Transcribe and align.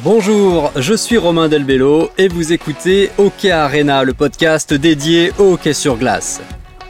Bonjour, 0.00 0.72
je 0.74 0.94
suis 0.94 1.18
Romain 1.18 1.48
Delbello 1.48 2.10
et 2.16 2.26
vous 2.26 2.54
écoutez 2.54 3.10
Hockey 3.18 3.50
Arena, 3.50 4.04
le 4.04 4.14
podcast 4.14 4.72
dédié 4.72 5.32
au 5.38 5.52
hockey 5.52 5.74
sur 5.74 5.96
glace. 5.98 6.40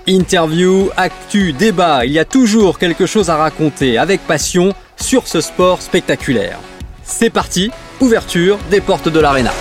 Interview, 0.06 0.88
actu, 0.96 1.52
débat, 1.52 2.06
il 2.06 2.12
y 2.12 2.20
a 2.20 2.24
toujours 2.24 2.78
quelque 2.78 3.06
chose 3.06 3.28
à 3.28 3.36
raconter 3.36 3.98
avec 3.98 4.20
passion 4.20 4.72
sur 4.96 5.26
ce 5.26 5.40
sport 5.40 5.82
spectaculaire. 5.82 6.60
C'est 7.02 7.30
parti, 7.30 7.72
ouverture 8.00 8.58
des 8.70 8.80
portes 8.80 9.08
de 9.08 9.18
l'arena. 9.18 9.52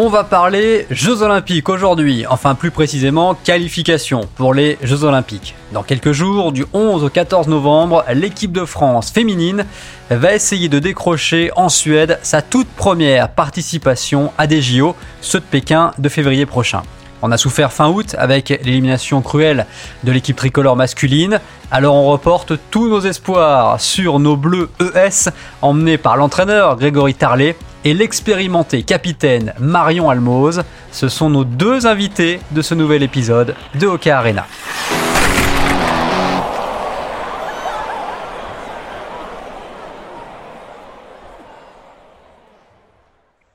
On 0.00 0.08
va 0.08 0.22
parler 0.22 0.86
Jeux 0.92 1.22
Olympiques 1.22 1.68
aujourd'hui, 1.68 2.24
enfin 2.28 2.54
plus 2.54 2.70
précisément 2.70 3.34
qualification 3.34 4.20
pour 4.36 4.54
les 4.54 4.78
Jeux 4.80 5.02
Olympiques. 5.02 5.56
Dans 5.72 5.82
quelques 5.82 6.12
jours, 6.12 6.52
du 6.52 6.64
11 6.72 7.02
au 7.02 7.08
14 7.08 7.48
novembre, 7.48 8.04
l'équipe 8.14 8.52
de 8.52 8.64
France 8.64 9.10
féminine 9.10 9.66
va 10.08 10.36
essayer 10.36 10.68
de 10.68 10.78
décrocher 10.78 11.50
en 11.56 11.68
Suède 11.68 12.20
sa 12.22 12.42
toute 12.42 12.68
première 12.68 13.28
participation 13.30 14.30
à 14.38 14.46
des 14.46 14.62
JO, 14.62 14.94
ceux 15.20 15.40
de 15.40 15.44
Pékin 15.44 15.90
de 15.98 16.08
février 16.08 16.46
prochain. 16.46 16.82
On 17.20 17.32
a 17.32 17.36
souffert 17.36 17.72
fin 17.72 17.88
août 17.88 18.14
avec 18.18 18.50
l'élimination 18.50 19.20
cruelle 19.20 19.66
de 20.04 20.12
l'équipe 20.12 20.36
tricolore 20.36 20.76
masculine. 20.76 21.40
Alors 21.72 21.96
on 21.96 22.08
reporte 22.08 22.52
tous 22.70 22.88
nos 22.88 23.00
espoirs 23.00 23.80
sur 23.80 24.20
nos 24.20 24.36
bleus 24.36 24.70
ES 24.80 25.30
emmenés 25.60 25.98
par 25.98 26.16
l'entraîneur 26.16 26.76
Grégory 26.76 27.14
Tarlet 27.14 27.56
et 27.84 27.94
l'expérimenté 27.94 28.82
capitaine 28.82 29.54
Marion 29.58 30.10
Almoz. 30.10 30.62
Ce 30.92 31.08
sont 31.08 31.30
nos 31.30 31.44
deux 31.44 31.86
invités 31.86 32.40
de 32.52 32.62
ce 32.62 32.74
nouvel 32.74 33.02
épisode 33.02 33.54
de 33.78 33.86
Hockey 33.86 34.10
Arena. 34.10 34.46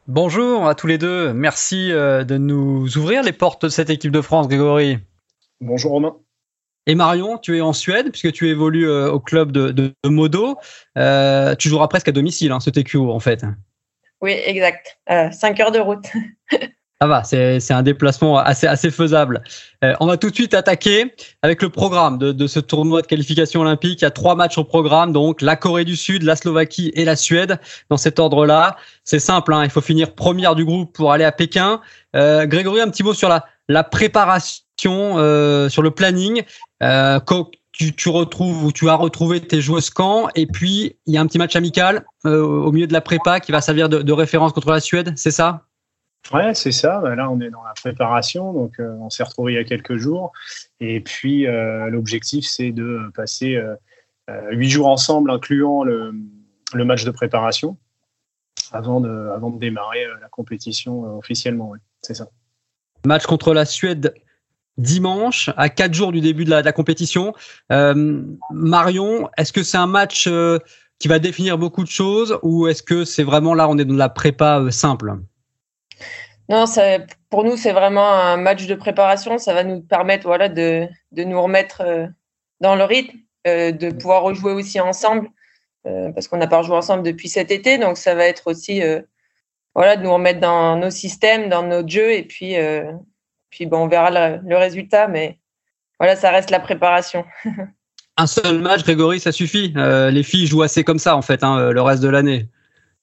Bonjour 0.07 0.67
à 0.67 0.75
tous 0.75 0.87
les 0.87 0.97
deux, 0.97 1.33
merci 1.33 1.91
euh, 1.91 2.23
de 2.23 2.37
nous 2.37 2.97
ouvrir 2.97 3.23
les 3.23 3.31
portes 3.31 3.65
de 3.65 3.69
cette 3.69 3.89
équipe 3.89 4.11
de 4.11 4.21
France, 4.21 4.47
Grégory. 4.47 4.99
Bonjour 5.61 5.91
Romain. 5.91 6.15
Et 6.85 6.95
Marion, 6.95 7.37
tu 7.37 7.57
es 7.57 7.61
en 7.61 7.71
Suède 7.71 8.11
puisque 8.11 8.33
tu 8.33 8.49
évolues 8.49 8.89
euh, 8.89 9.09
au 9.09 9.19
club 9.19 9.51
de, 9.51 9.93
Modo. 10.05 10.57
Euh, 10.97 11.55
tu 11.55 11.69
joueras 11.69 11.87
presque 11.87 12.09
à 12.09 12.11
domicile, 12.11 12.51
hein, 12.51 12.59
ce 12.59 12.69
TQO 12.69 13.11
en 13.11 13.19
fait. 13.19 13.45
Oui, 14.23 14.31
exact. 14.45 14.97
5 15.07 15.59
heures 15.59 15.71
de 15.71 15.79
route. 15.79 16.05
Ça 17.01 17.07
va, 17.07 17.23
c'est 17.25 17.71
un 17.71 17.83
déplacement 17.83 18.37
assez, 18.37 18.65
assez 18.65 18.89
faisable. 18.89 19.43
Euh, 19.83 19.93
on 19.99 20.05
va 20.05 20.15
tout 20.15 20.29
de 20.29 20.35
suite 20.35 20.53
attaquer 20.53 21.13
avec 21.41 21.61
le 21.61 21.67
programme 21.67 22.17
de, 22.17 22.31
de, 22.31 22.47
ce 22.47 22.61
tournoi 22.61 23.01
de 23.01 23.07
qualification 23.07 23.59
olympique. 23.59 23.99
Il 23.99 24.03
y 24.03 24.07
a 24.07 24.11
trois 24.11 24.35
matchs 24.35 24.57
au 24.57 24.63
programme, 24.63 25.11
donc 25.11 25.41
la 25.41 25.57
Corée 25.57 25.83
du 25.83 25.97
Sud, 25.97 26.23
la 26.23 26.37
Slovaquie 26.37 26.93
et 26.95 27.03
la 27.03 27.17
Suède. 27.17 27.59
Dans 27.89 27.97
cet 27.97 28.19
ordre-là, 28.19 28.77
c'est 29.03 29.19
simple, 29.19 29.53
hein, 29.53 29.65
il 29.65 29.69
faut 29.69 29.81
finir 29.81 30.15
première 30.15 30.55
du 30.55 30.63
groupe 30.63 30.93
pour 30.93 31.11
aller 31.11 31.25
à 31.25 31.33
Pékin. 31.33 31.81
Euh, 32.15 32.45
Grégory, 32.45 32.79
un 32.79 32.89
petit 32.89 33.03
mot 33.03 33.13
sur 33.13 33.27
la, 33.27 33.45
la 33.67 33.83
préparation, 33.83 35.17
euh, 35.17 35.67
sur 35.67 35.81
le 35.81 35.91
planning. 35.91 36.43
Euh, 36.81 37.19
tu, 37.73 37.93
tu, 37.93 38.09
retrouves 38.09 38.63
ou 38.63 38.71
tu 38.71 38.87
as 38.87 38.95
retrouvé 38.95 39.41
tes 39.41 39.59
joueuses 39.59 39.89
camp 39.89 40.29
et 40.35 40.45
puis 40.45 40.95
il 41.05 41.13
y 41.13 41.17
a 41.17 41.21
un 41.21 41.27
petit 41.27 41.39
match 41.39 41.55
amical 41.55 42.05
euh, 42.25 42.41
au 42.41 42.71
milieu 42.71 42.87
de 42.87 42.93
la 42.93 43.01
prépa 43.01 43.39
qui 43.39 43.51
va 43.51 43.61
servir 43.61 43.89
de, 43.89 44.01
de 44.01 44.13
référence 44.13 44.53
contre 44.53 44.71
la 44.71 44.79
Suède, 44.79 45.13
c'est 45.17 45.31
ça? 45.31 45.65
Ouais, 46.31 46.53
c'est 46.53 46.71
ça. 46.71 46.99
Bah, 47.01 47.15
là, 47.15 47.29
on 47.29 47.41
est 47.41 47.49
dans 47.49 47.63
la 47.63 47.73
préparation, 47.73 48.53
donc 48.53 48.79
euh, 48.79 48.95
on 49.01 49.09
s'est 49.09 49.23
retrouvé 49.23 49.53
il 49.53 49.55
y 49.55 49.59
a 49.59 49.65
quelques 49.65 49.97
jours. 49.97 50.31
Et 50.79 51.01
puis, 51.01 51.47
euh, 51.47 51.89
l'objectif, 51.89 52.45
c'est 52.45 52.71
de 52.71 53.11
passer 53.13 53.59
huit 54.51 54.69
jours 54.69 54.87
ensemble, 54.87 55.31
incluant 55.31 55.83
le, 55.83 56.13
le, 56.73 56.85
match 56.85 57.03
de 57.03 57.11
préparation, 57.11 57.75
avant 58.71 59.01
de, 59.01 59.09
avant 59.35 59.49
de 59.49 59.59
démarrer 59.59 60.05
la 60.21 60.29
compétition 60.29 61.17
officiellement. 61.17 61.71
Ouais, 61.71 61.79
c'est 62.01 62.13
ça. 62.13 62.27
Match 63.05 63.25
contre 63.25 63.53
la 63.53 63.65
Suède 63.65 64.13
dimanche, 64.77 65.49
à 65.57 65.69
quatre 65.69 65.93
jours 65.93 66.11
du 66.11 66.21
début 66.21 66.45
de 66.45 66.49
la, 66.49 66.71
compétition. 66.71 67.33
Marion, 67.69 69.29
est-ce 69.37 69.53
que 69.53 69.63
c'est 69.63 69.77
un 69.77 69.87
match 69.87 70.27
qui 70.99 71.07
va 71.07 71.19
définir 71.19 71.57
beaucoup 71.57 71.83
de 71.83 71.89
choses 71.89 72.39
ou 72.41 72.67
est-ce 72.67 72.81
que 72.81 73.05
c'est 73.05 73.23
vraiment 73.23 73.53
là, 73.53 73.67
on 73.69 73.77
est 73.77 73.85
dans 73.85 73.95
la 73.95 74.09
prépa 74.09 74.65
simple? 74.71 75.13
Non, 76.49 76.65
pour 77.29 77.43
nous, 77.43 77.57
c'est 77.57 77.71
vraiment 77.71 78.13
un 78.13 78.37
match 78.37 78.67
de 78.67 78.75
préparation. 78.75 79.37
Ça 79.37 79.53
va 79.53 79.63
nous 79.63 79.81
permettre 79.81 80.27
voilà, 80.27 80.49
de, 80.49 80.87
de 81.11 81.23
nous 81.23 81.41
remettre 81.41 81.81
euh, 81.81 82.07
dans 82.59 82.75
le 82.75 82.83
rythme, 82.83 83.17
euh, 83.47 83.71
de 83.71 83.91
pouvoir 83.91 84.23
rejouer 84.23 84.51
aussi 84.51 84.79
ensemble, 84.79 85.29
euh, 85.87 86.11
parce 86.11 86.27
qu'on 86.27 86.37
n'a 86.37 86.47
pas 86.47 86.59
rejoué 86.59 86.75
ensemble 86.75 87.03
depuis 87.03 87.29
cet 87.29 87.49
été. 87.49 87.77
Donc, 87.77 87.97
ça 87.97 88.13
va 88.13 88.25
être 88.25 88.47
aussi 88.47 88.81
voilà, 89.73 89.95
de 89.95 90.03
nous 90.03 90.13
remettre 90.13 90.41
dans 90.41 90.77
nos 90.77 90.91
systèmes, 90.91 91.49
dans 91.49 91.63
notre 91.63 91.89
jeu. 91.89 92.11
Et 92.11 92.23
puis, 92.23 92.55
puis 93.53 93.67
bon, 93.67 93.83
on 93.83 93.87
verra 93.87 94.09
le, 94.09 94.55
résultat. 94.57 95.07
Mais 95.07 95.37
voilà, 95.99 96.15
ça 96.15 96.31
reste 96.31 96.49
la 96.49 96.59
préparation. 96.59 97.23
un 98.17 98.27
seul 98.27 98.59
match, 98.59 98.83
Grégory, 98.83 99.19
ça 99.19 99.31
suffit. 99.31 99.73
les 99.75 100.23
filles 100.23 100.47
jouent 100.47 100.63
assez 100.63 100.83
comme 100.83 100.99
ça, 100.99 101.15
en 101.15 101.21
fait, 101.21 101.43
hein, 101.43 101.71
le 101.71 101.81
reste 101.81 102.01
de 102.01 102.09
l'année. 102.09 102.47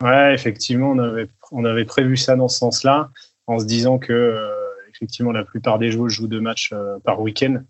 Ouais, 0.02 0.34
effectivement, 0.34 0.90
on 0.90 0.98
avait, 0.98 1.28
on 1.52 1.64
avait 1.64 1.84
prévu 1.84 2.16
ça 2.16 2.34
dans 2.34 2.48
ce 2.48 2.58
sens-là 2.58 3.10
en 3.46 3.58
se 3.58 3.64
disant 3.64 3.98
que 3.98 4.12
euh, 4.12 4.48
effectivement 4.88 5.32
la 5.32 5.44
plupart 5.44 5.78
des 5.78 5.90
joueurs 5.90 6.08
jouent 6.08 6.28
deux 6.28 6.40
matchs 6.40 6.70
euh, 6.72 6.98
par 7.04 7.20
week-end. 7.20 7.62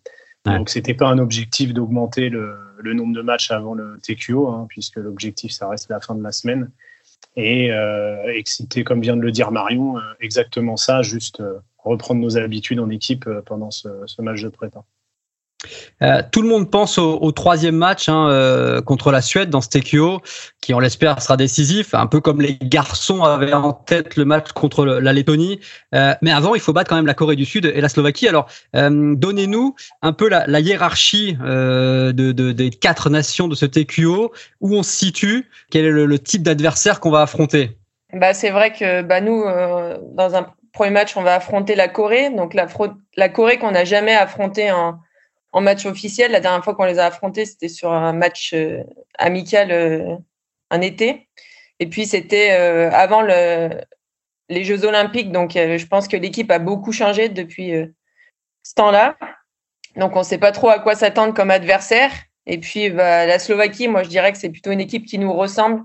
Ouais. 0.46 0.56
Donc 0.56 0.70
c'était 0.70 0.94
pas 0.94 1.08
un 1.08 1.18
objectif 1.18 1.74
d'augmenter 1.74 2.28
le, 2.30 2.56
le, 2.78 2.94
nombre 2.94 3.14
de 3.14 3.22
matchs 3.22 3.50
avant 3.50 3.74
le 3.74 3.98
TQO, 4.02 4.48
hein, 4.48 4.66
puisque 4.68 4.96
l'objectif 4.96 5.50
ça 5.52 5.68
reste 5.68 5.90
la 5.90 6.00
fin 6.00 6.14
de 6.14 6.22
la 6.22 6.32
semaine. 6.32 6.70
Et 7.36 7.72
euh, 7.72 8.32
excité, 8.32 8.84
comme 8.84 9.00
vient 9.00 9.16
de 9.16 9.22
le 9.22 9.30
dire 9.30 9.50
Marion, 9.50 9.98
euh, 9.98 10.00
exactement 10.20 10.76
ça, 10.76 11.02
juste 11.02 11.40
euh, 11.40 11.58
reprendre 11.84 12.20
nos 12.20 12.36
habitudes 12.36 12.80
en 12.80 12.90
équipe 12.90 13.28
pendant 13.46 13.70
ce, 13.70 13.88
ce 14.06 14.22
match 14.22 14.42
de 14.42 14.48
prépa. 14.48 14.84
Euh, 16.02 16.22
tout 16.32 16.40
le 16.40 16.48
monde 16.48 16.70
pense 16.70 16.96
au, 16.98 17.18
au 17.20 17.32
troisième 17.32 17.76
match 17.76 18.08
hein, 18.08 18.28
euh, 18.30 18.80
contre 18.80 19.12
la 19.12 19.20
Suède 19.20 19.50
dans 19.50 19.60
ce 19.60 19.68
TQO, 19.68 20.22
qui 20.60 20.72
on 20.72 20.78
l'espère 20.78 21.20
sera 21.20 21.36
décisif, 21.36 21.94
un 21.94 22.06
peu 22.06 22.20
comme 22.20 22.40
les 22.40 22.56
garçons 22.62 23.22
avaient 23.22 23.52
en 23.52 23.72
tête 23.72 24.16
le 24.16 24.24
match 24.24 24.52
contre 24.52 24.84
le, 24.84 25.00
la 25.00 25.12
Lettonie. 25.12 25.60
Euh, 25.94 26.14
mais 26.22 26.32
avant, 26.32 26.54
il 26.54 26.60
faut 26.60 26.72
battre 26.72 26.88
quand 26.88 26.96
même 26.96 27.06
la 27.06 27.14
Corée 27.14 27.36
du 27.36 27.44
Sud 27.44 27.66
et 27.66 27.80
la 27.80 27.88
Slovaquie. 27.88 28.28
Alors, 28.28 28.48
euh, 28.74 29.14
donnez-nous 29.14 29.74
un 30.02 30.12
peu 30.12 30.28
la, 30.28 30.46
la 30.46 30.60
hiérarchie 30.60 31.36
euh, 31.42 32.12
de, 32.12 32.32
de, 32.32 32.52
des 32.52 32.70
quatre 32.70 33.10
nations 33.10 33.48
de 33.48 33.54
ce 33.54 33.66
TQO, 33.66 34.32
où 34.60 34.74
on 34.74 34.82
se 34.82 34.92
situe, 34.92 35.50
quel 35.70 35.84
est 35.84 35.90
le, 35.90 36.06
le 36.06 36.18
type 36.18 36.42
d'adversaire 36.42 37.00
qu'on 37.00 37.10
va 37.10 37.22
affronter? 37.22 37.76
Bah, 38.14 38.32
c'est 38.34 38.50
vrai 38.50 38.72
que 38.72 39.02
bah, 39.02 39.20
nous, 39.20 39.44
dans 40.14 40.34
un 40.34 40.46
premier 40.72 40.90
match, 40.90 41.16
on 41.16 41.22
va 41.22 41.34
affronter 41.34 41.74
la 41.74 41.88
Corée, 41.88 42.30
donc 42.30 42.54
la, 42.54 43.28
Corée 43.28 43.58
qu'on 43.58 43.70
n'a 43.70 43.84
jamais 43.84 44.14
affrontée 44.14 44.70
en 45.52 45.60
match 45.60 45.86
officiel. 45.86 46.30
La 46.32 46.40
dernière 46.40 46.64
fois 46.64 46.74
qu'on 46.74 46.84
les 46.84 46.98
a 46.98 47.06
affrontés, 47.06 47.46
c'était 47.46 47.68
sur 47.68 47.92
un 47.92 48.12
match 48.12 48.52
euh, 48.54 48.82
amical 49.18 49.72
euh, 49.72 50.16
un 50.70 50.80
été. 50.80 51.28
Et 51.80 51.86
puis, 51.86 52.06
c'était 52.06 52.52
euh, 52.52 52.90
avant 52.92 53.22
le, 53.22 53.70
les 54.48 54.64
Jeux 54.64 54.84
Olympiques. 54.84 55.32
Donc, 55.32 55.52
je 55.54 55.86
pense 55.86 56.08
que 56.08 56.16
l'équipe 56.16 56.50
a 56.50 56.58
beaucoup 56.58 56.92
changé 56.92 57.28
depuis 57.28 57.72
ce 58.62 58.74
temps-là. 58.74 59.16
Donc, 59.96 60.14
on 60.14 60.20
ne 60.20 60.24
sait 60.24 60.38
pas 60.38 60.52
trop 60.52 60.68
à 60.68 60.78
quoi 60.78 60.94
s'attendre 60.94 61.34
comme 61.34 61.50
adversaire. 61.50 62.12
Et 62.46 62.58
puis, 62.58 62.90
bah, 62.90 63.26
la 63.26 63.38
Slovaquie, 63.38 63.88
moi, 63.88 64.02
je 64.02 64.08
dirais 64.08 64.32
que 64.32 64.38
c'est 64.38 64.50
plutôt 64.50 64.70
une 64.70 64.80
équipe 64.80 65.06
qui 65.06 65.18
nous 65.18 65.32
ressemble. 65.32 65.82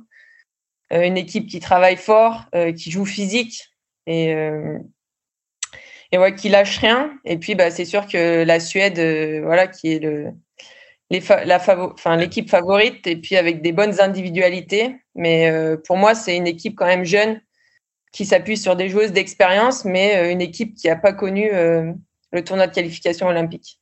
une 0.91 1.17
équipe 1.17 1.47
qui 1.47 1.59
travaille 1.59 1.97
fort, 1.97 2.45
qui 2.75 2.91
joue 2.91 3.05
physique. 3.05 3.74
Et 4.07 4.33
et 6.11 6.17
ouais, 6.17 6.33
qui 6.35 6.49
lâche 6.49 6.77
rien. 6.77 7.11
Et 7.25 7.37
puis, 7.37 7.55
bah, 7.55 7.71
c'est 7.71 7.85
sûr 7.85 8.07
que 8.07 8.43
la 8.43 8.59
Suède, 8.59 8.99
euh, 8.99 9.41
voilà, 9.43 9.67
qui 9.67 9.93
est 9.93 9.99
le, 9.99 10.27
les 11.09 11.21
la 11.45 11.61
enfin, 11.93 12.15
l'équipe 12.15 12.49
favorite, 12.49 13.05
et 13.07 13.15
puis 13.15 13.35
avec 13.35 13.61
des 13.61 13.71
bonnes 13.71 13.99
individualités. 13.99 14.95
Mais 15.15 15.49
euh, 15.49 15.75
pour 15.75 15.97
moi, 15.97 16.15
c'est 16.15 16.37
une 16.37 16.47
équipe 16.47 16.75
quand 16.75 16.85
même 16.85 17.03
jeune 17.05 17.41
qui 18.11 18.25
s'appuie 18.25 18.55
sur 18.55 18.77
des 18.77 18.87
joueuses 18.87 19.11
d'expérience, 19.11 19.83
mais 19.83 20.15
euh, 20.15 20.31
une 20.31 20.41
équipe 20.41 20.75
qui 20.75 20.87
n'a 20.87 20.95
pas 20.95 21.11
connu 21.11 21.49
le 21.51 22.43
tournoi 22.43 22.67
de 22.67 22.73
qualification 22.73 23.27
olympique. 23.27 23.79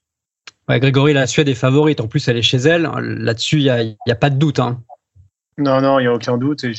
Ouais, 0.69 0.79
Grégory, 0.79 1.13
la 1.13 1.27
Suède 1.27 1.49
est 1.49 1.55
favorite. 1.55 1.99
En 1.99 2.07
plus, 2.07 2.27
elle 2.27 2.37
est 2.37 2.41
chez 2.41 2.57
elle. 2.57 2.83
Là-dessus, 2.83 3.57
il 3.57 3.63
n'y 3.63 3.69
a, 3.69 3.83
a, 4.09 4.15
pas 4.15 4.29
de 4.29 4.37
doute. 4.37 4.59
Hein. 4.59 4.81
Non, 5.57 5.81
non, 5.81 5.99
il 5.99 6.03
n'y 6.03 6.07
a 6.07 6.13
aucun 6.13 6.37
doute. 6.37 6.63
Et, 6.63 6.73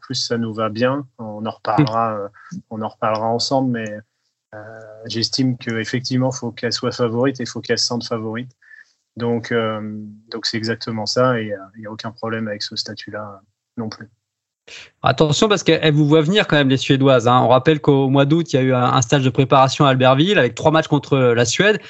plus, 0.00 0.14
ça 0.14 0.38
nous 0.38 0.52
va 0.52 0.68
bien. 0.68 1.06
On 1.18 1.44
en 1.46 1.50
reparlera, 1.50 2.30
on 2.70 2.82
en 2.82 2.88
reparlera 2.88 3.26
ensemble. 3.26 3.70
Mais 3.72 4.00
euh, 4.54 4.58
j'estime 5.06 5.56
qu'effectivement, 5.56 6.30
il 6.32 6.36
faut 6.36 6.50
qu'elle 6.50 6.72
soit 6.72 6.92
favorite 6.92 7.40
et 7.40 7.44
il 7.44 7.48
faut 7.48 7.60
qu'elle 7.60 7.78
se 7.78 7.86
sente 7.86 8.04
favorite. 8.04 8.50
Donc, 9.16 9.52
euh, 9.52 9.80
donc 10.30 10.46
c'est 10.46 10.56
exactement 10.56 11.06
ça 11.06 11.40
et 11.40 11.52
il 11.76 11.80
n'y 11.80 11.86
a 11.86 11.90
aucun 11.90 12.10
problème 12.10 12.48
avec 12.48 12.62
ce 12.62 12.76
statut-là 12.76 13.42
non 13.76 13.88
plus. 13.88 14.08
Attention 15.02 15.48
parce 15.48 15.62
qu'elle 15.62 15.92
vous 15.92 16.06
voit 16.06 16.22
venir 16.22 16.46
quand 16.46 16.56
même 16.56 16.68
les 16.68 16.76
Suédoises. 16.76 17.26
Hein. 17.26 17.40
On 17.42 17.48
rappelle 17.48 17.80
qu'au 17.80 18.08
mois 18.08 18.24
d'août, 18.24 18.52
il 18.52 18.56
y 18.56 18.58
a 18.58 18.62
eu 18.62 18.72
un 18.72 19.02
stage 19.02 19.24
de 19.24 19.30
préparation 19.30 19.84
à 19.84 19.90
Albertville 19.90 20.38
avec 20.38 20.54
trois 20.54 20.70
matchs 20.70 20.86
contre 20.86 21.18
la 21.18 21.44
Suède. 21.44 21.80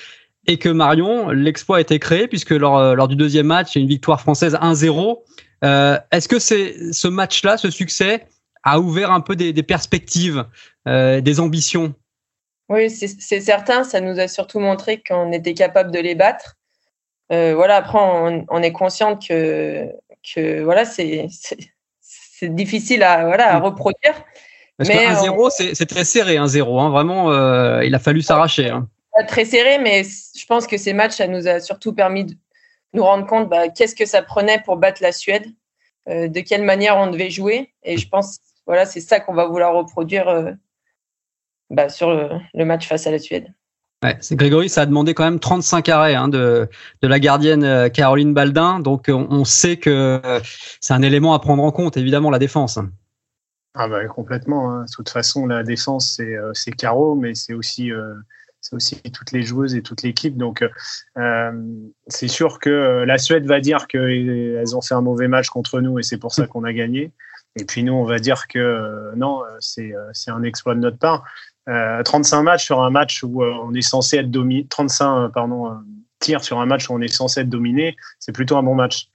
et 0.47 0.57
que 0.57 0.71
Marion, 0.71 1.29
l'exploit 1.29 1.77
a 1.77 1.81
été 1.81 1.99
créé 1.99 2.27
puisque 2.27 2.51
lors, 2.51 2.97
lors 2.97 3.09
du 3.09 3.17
deuxième 3.17 3.47
match, 3.47 3.75
il 3.75 3.79
y 3.79 3.81
a 3.81 3.83
une 3.83 3.89
victoire 3.89 4.21
française 4.21 4.55
1-0. 4.55 5.19
Est-ce 5.63 6.29
que 6.29 6.39
c'est 6.39 6.93
ce 6.93 7.09
match-là, 7.09 7.57
ce 7.57 7.71
succès, 7.71 8.27
a 8.63 8.81
ouvert 8.81 9.11
un 9.11 9.21
peu 9.21 9.37
des, 9.37 9.53
des 9.53 9.63
perspectives, 9.63 10.45
des 10.87 11.41
ambitions? 11.41 11.95
Oui, 12.69 12.91
c'est 12.91 13.41
certain. 13.41 13.85
Ça 13.85 14.01
nous 14.01 14.19
a 14.21 14.29
surtout 14.29 14.61
montré 14.61 15.03
qu'on 15.07 15.33
était 15.33 15.55
capable 15.55 15.91
de 15.91 15.99
les 15.99 16.15
battre. 16.15 16.57
voilà, 17.31 17.77
après, 17.77 17.99
on, 18.01 18.47
on 18.49 18.63
est 18.63 18.73
conscient 18.73 19.17
que, 19.17 19.87
que 20.35 20.63
voilà, 20.63 20.85
c'est 20.85 21.29
difficile 22.43 23.03
à, 23.03 23.27
voilà, 23.27 23.55
à 23.55 23.61
mm. 23.61 23.65
reproduire. 23.65 24.25
Parce 24.77 24.89
mais 24.89 25.07
1-0, 25.09 25.75
c'est 25.75 25.87
très 25.87 26.05
serré, 26.05 26.37
1-0. 26.37 26.81
Hein, 26.81 26.89
vraiment, 26.89 27.31
euh, 27.33 27.85
il 27.85 27.95
a 27.95 27.99
fallu 27.99 28.23
s'arracher. 28.23 28.71
Hein. 28.71 28.89
Très 29.29 29.45
serré, 29.45 29.79
mais 29.79 30.05
je 30.05 30.47
pense 30.47 30.67
que 30.67 30.79
ces 30.79 30.95
matchs, 30.95 31.17
ça 31.17 31.27
nous 31.27 31.47
a 31.47 31.61
surtout 31.61 31.93
permis 31.93 32.25
de 32.25 32.35
nous 32.93 33.05
rendre 33.05 33.27
compte 33.27 33.49
bah, 33.49 33.69
qu'est-ce 33.69 33.95
que 33.95 34.07
ça 34.07 34.23
prenait 34.23 34.61
pour 34.65 34.77
battre 34.77 35.03
la 35.03 35.13
Suède, 35.13 35.47
euh, 36.09 36.29
de 36.29 36.41
quelle 36.41 36.63
manière 36.63 36.97
on 36.97 37.11
devait 37.11 37.31
jouer. 37.31 37.73
Et 37.83 37.97
je 37.97 38.09
pense 38.09 38.39
voilà, 38.67 38.87
c'est 38.87 39.01
ça 39.01 39.21
qu'on 39.21 39.35
va 39.35 39.47
vouloir 39.47 39.75
reproduire 39.75 40.29
euh, 40.29 40.53
bah, 41.71 41.89
sur 41.89 42.11
le, 42.11 42.65
match 42.65 42.87
face 42.87 43.07
à 43.07 43.11
la 43.11 43.19
Suède. 43.19 43.53
Ouais, 44.03 44.17
c'est 44.21 44.37
Grégory, 44.37 44.69
ça 44.69 44.83
a 44.83 44.87
demandé 44.87 45.13
quand 45.13 45.25
même 45.25 45.41
35 45.41 45.89
arrêts 45.91 46.15
hein, 46.15 46.29
de, 46.29 46.69
de 47.03 47.09
la 47.09 47.19
gardienne 47.19 47.91
Caroline 47.91 48.33
Baldin. 48.33 48.81
Donc 48.81 49.07
on, 49.09 49.27
on 49.31 49.45
sait 49.45 49.77
que 49.77 50.21
c'est 50.81 50.95
un 50.95 51.03
élément 51.03 51.35
à 51.35 51.39
prendre 51.39 51.63
en 51.63 51.71
compte, 51.71 51.97
évidemment, 51.97 52.31
la 52.31 52.39
défense. 52.39 52.79
Ah 53.75 53.89
bah, 53.89 54.05
complètement. 54.07 54.73
Hein. 54.73 54.85
De 54.85 54.93
toute 54.93 55.09
façon, 55.09 55.47
la 55.47 55.63
défense, 55.63 56.15
c'est 56.17 56.35
euh, 56.35 56.53
Caro, 56.77 57.15
mais 57.15 57.35
c'est 57.35 57.55
aussi, 57.55 57.93
euh, 58.73 58.77
aussi 58.77 59.01
toutes 59.13 59.33
les 59.33 59.43
joueuses 59.43 59.75
et 59.75 59.83
toute 59.83 60.03
l'équipe. 60.03 60.37
Donc, 60.37 60.65
euh, 61.19 61.83
c'est 62.07 62.29
sûr 62.29 62.59
que 62.59 63.05
la 63.07 63.19
Suède 63.19 63.47
va 63.47 63.61
dire 63.61 63.87
qu'elles 63.87 64.77
ont 64.77 64.83
fait 64.83 64.95
un 64.95 65.01
mauvais 65.01 65.29
match 65.29 65.49
contre 65.49 65.81
nous 65.81 65.99
et 65.99 66.03
c'est 66.03 66.19
pour 66.19 66.33
ça 66.33 66.47
qu'on 66.47 66.65
a 66.65 66.73
gagné. 66.73 67.13
Et 67.57 67.65
puis 67.65 67.83
nous, 67.83 67.93
on 67.93 68.05
va 68.05 68.19
dire 68.19 68.47
que 68.47 69.13
non, 69.17 69.43
c'est 69.59 69.93
un 70.29 70.43
exploit 70.43 70.75
de 70.75 70.81
notre 70.81 70.99
part. 70.99 71.25
35 71.67 72.43
matchs 72.43 72.65
sur 72.65 72.81
un 72.83 72.91
match 72.91 73.23
où 73.23 73.43
on 73.43 73.75
est 73.75 73.83
censé 73.83 74.19
être 74.19 74.31
dominé, 74.31 74.67
35 74.69 75.29
pardon, 75.33 75.81
tirs 76.21 76.45
sur 76.45 76.61
un 76.61 76.67
match 76.67 76.89
où 76.89 76.95
on 76.95 77.01
est 77.01 77.09
censé 77.09 77.41
être 77.41 77.49
dominé, 77.49 77.97
c'est 78.21 78.33
plutôt 78.33 78.57
un 78.57 78.63
bon 78.63 78.75
match. 78.75 79.11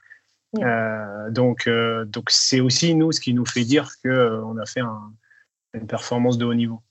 Euh, 0.59 1.29
donc, 1.31 1.67
euh, 1.67 2.05
donc 2.05 2.29
c'est 2.29 2.59
aussi 2.59 2.95
nous 2.95 3.11
ce 3.11 3.19
qui 3.19 3.33
nous 3.33 3.45
fait 3.45 3.63
dire 3.63 3.89
que 4.03 4.09
euh, 4.09 4.43
on 4.43 4.57
a 4.57 4.65
fait 4.65 4.81
une 5.73 5.87
performance 5.87 6.37
de 6.37 6.45
haut 6.45 6.53
niveau. 6.53 6.81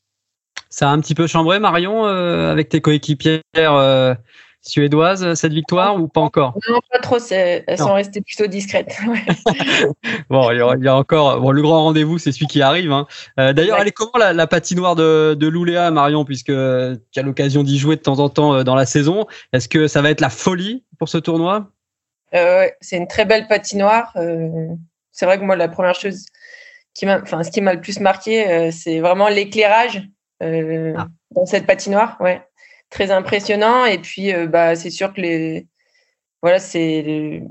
Ça 0.75 0.91
a 0.91 0.93
un 0.93 1.01
petit 1.01 1.15
peu 1.15 1.27
chambré 1.27 1.61
Marion 1.61 2.05
avec 2.05 2.69
tes 2.69 2.81
coéquipières 2.81 4.17
suédoises 4.61 5.35
cette 5.35 5.53
victoire 5.53 6.01
ou 6.01 6.09
pas 6.09 6.21
encore? 6.21 6.59
Non, 6.69 6.81
pas 6.91 6.99
trop. 6.99 7.19
Elles 7.31 7.79
sont 7.79 7.93
restées 7.93 8.23
plutôt 8.23 8.47
discrètes. 8.47 8.97
bon, 10.31 10.51
il 10.51 10.57
y, 10.57 10.89
a, 10.89 10.97
encore 10.97 11.41
bon, 11.41 11.53
le 11.53 11.63
grand 11.63 11.85
rendez-vous, 11.85 12.19
c'est 12.19 12.33
celui 12.33 12.47
qui 12.47 12.61
arrive. 12.61 12.91
Hein. 12.91 13.07
D'ailleurs, 13.37 13.79
elle 13.81 13.89
est 13.89 13.93
comment 13.93 14.13
la, 14.17 14.47
patinoire 14.49 14.97
de, 14.97 15.37
de 15.39 15.47
Louléa, 15.47 15.93
Marion, 15.93 16.25
puisque 16.25 16.47
tu 16.47 17.21
as 17.21 17.23
l'occasion 17.23 17.63
d'y 17.63 17.79
jouer 17.79 17.95
de 17.95 18.01
temps 18.01 18.19
en 18.19 18.29
temps 18.29 18.65
dans 18.65 18.75
la 18.75 18.87
saison. 18.87 19.27
Est-ce 19.53 19.69
que 19.69 19.87
ça 19.87 20.03
va 20.03 20.11
être 20.11 20.21
la 20.21 20.31
folie 20.31 20.83
pour 20.99 21.09
ce 21.09 21.19
tournoi? 21.19 21.71
Euh, 22.35 22.69
c'est 22.81 22.97
une 22.97 23.07
très 23.07 23.25
belle 23.25 23.47
patinoire. 23.47 24.13
Euh, 24.17 24.75
c'est 25.13 25.27
vrai 25.27 25.39
que 25.39 25.45
moi, 25.45 25.57
la 25.57 25.69
première 25.69 25.95
chose 25.95 26.27
qui 26.93 27.07
m'a, 27.07 27.21
enfin, 27.21 27.43
ce 27.43 27.51
qui 27.51 27.61
m'a 27.61 27.75
le 27.75 27.81
plus 27.81 28.01
marqué, 28.01 28.49
euh, 28.49 28.71
c'est 28.73 29.01
vraiment 29.01 29.29
l'éclairage 29.29 30.03
ah. 30.41 31.09
dans 31.31 31.47
cette 31.47 31.67
patinoire. 31.67 32.17
Ouais, 32.21 32.43
très 32.91 33.11
impressionnant. 33.11 33.85
Et 33.85 33.99
puis, 33.99 34.33
bah, 34.47 34.77
c'est 34.77 34.91
sûr 34.91 35.13
que 35.13 35.21
les, 35.21 35.67
voilà, 36.43 36.59
c'est, 36.59 37.43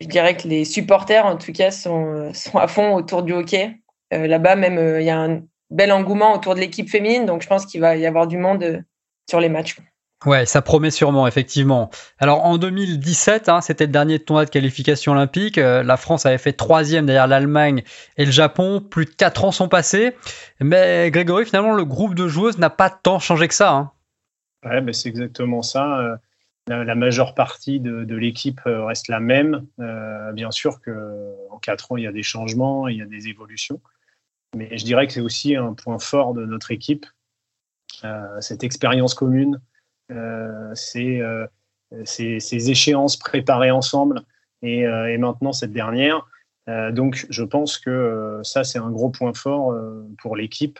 je 0.00 0.06
dirais 0.06 0.36
que 0.36 0.48
les 0.48 0.64
supporters, 0.64 1.26
en 1.26 1.36
tout 1.36 1.52
cas, 1.52 1.70
sont, 1.70 2.32
sont 2.34 2.58
à 2.58 2.68
fond 2.68 2.94
autour 2.94 3.22
du 3.22 3.32
hockey. 3.32 3.76
Là-bas, 4.10 4.56
même, 4.56 5.00
il 5.00 5.04
y 5.04 5.10
a 5.10 5.18
un 5.18 5.42
bel 5.70 5.92
engouement 5.92 6.34
autour 6.34 6.54
de 6.54 6.60
l'équipe 6.60 6.88
féminine. 6.88 7.26
Donc, 7.26 7.42
je 7.42 7.46
pense 7.46 7.66
qu'il 7.66 7.80
va 7.80 7.96
y 7.96 8.06
avoir 8.06 8.26
du 8.26 8.38
monde 8.38 8.82
sur 9.28 9.40
les 9.40 9.48
matchs. 9.48 9.76
Ouais, 10.26 10.46
ça 10.46 10.62
promet 10.62 10.90
sûrement, 10.90 11.28
effectivement. 11.28 11.90
Alors 12.18 12.44
en 12.44 12.58
2017, 12.58 13.48
hein, 13.48 13.60
c'était 13.60 13.86
le 13.86 13.92
dernier 13.92 14.18
tournoi 14.18 14.44
de 14.46 14.50
qualification 14.50 15.12
olympique. 15.12 15.58
Euh, 15.58 15.84
la 15.84 15.96
France 15.96 16.26
avait 16.26 16.38
fait 16.38 16.52
troisième 16.52 17.06
derrière 17.06 17.28
l'Allemagne 17.28 17.84
et 18.16 18.24
le 18.24 18.32
Japon. 18.32 18.80
Plus 18.80 19.04
de 19.04 19.10
quatre 19.10 19.44
ans 19.44 19.52
sont 19.52 19.68
passés. 19.68 20.16
Mais 20.60 21.12
Grégory, 21.12 21.44
finalement, 21.44 21.72
le 21.72 21.84
groupe 21.84 22.16
de 22.16 22.26
joueuses 22.26 22.58
n'a 22.58 22.70
pas 22.70 22.90
tant 22.90 23.20
changé 23.20 23.46
que 23.46 23.54
ça. 23.54 23.72
Hein. 23.72 23.92
Ouais, 24.64 24.80
ben, 24.80 24.92
c'est 24.92 25.08
exactement 25.08 25.62
ça. 25.62 26.00
Euh, 26.00 26.16
la, 26.66 26.96
majeure 26.96 27.34
partie 27.34 27.78
de, 27.78 28.16
l'équipe 28.16 28.60
euh, 28.66 28.84
reste 28.84 29.06
la 29.06 29.20
même. 29.20 29.66
bien 30.32 30.50
sûr 30.50 30.80
qu'en 30.80 31.58
quatre 31.62 31.92
ans, 31.92 31.96
il 31.96 32.02
y 32.02 32.08
a 32.08 32.12
des 32.12 32.24
changements, 32.24 32.88
il 32.88 32.96
y 32.96 33.02
a 33.02 33.06
des 33.06 33.28
évolutions. 33.28 33.80
Mais 34.56 34.76
je 34.76 34.84
dirais 34.84 35.06
que 35.06 35.12
c'est 35.12 35.20
aussi 35.20 35.54
un 35.54 35.74
point 35.74 36.00
fort 36.00 36.34
de 36.34 36.44
notre 36.44 36.72
équipe, 36.72 37.06
cette 38.40 38.64
expérience 38.64 39.14
commune 39.14 39.60
euh, 40.10 40.74
euh, 40.96 41.44
ces, 42.04 42.40
ces, 42.40 42.70
échéances 42.70 43.16
préparées 43.16 43.70
ensemble 43.70 44.22
et, 44.62 44.86
euh, 44.86 45.12
et 45.12 45.18
maintenant 45.18 45.52
cette 45.52 45.72
dernière. 45.72 46.26
donc 46.92 47.26
je 47.30 47.42
pense 47.44 47.78
que 47.78 48.40
ça, 48.42 48.62
c'est 48.62 48.78
un 48.78 48.90
gros 48.90 49.10
point 49.10 49.32
fort 49.32 49.74
pour 50.20 50.36
l'équipe. 50.36 50.78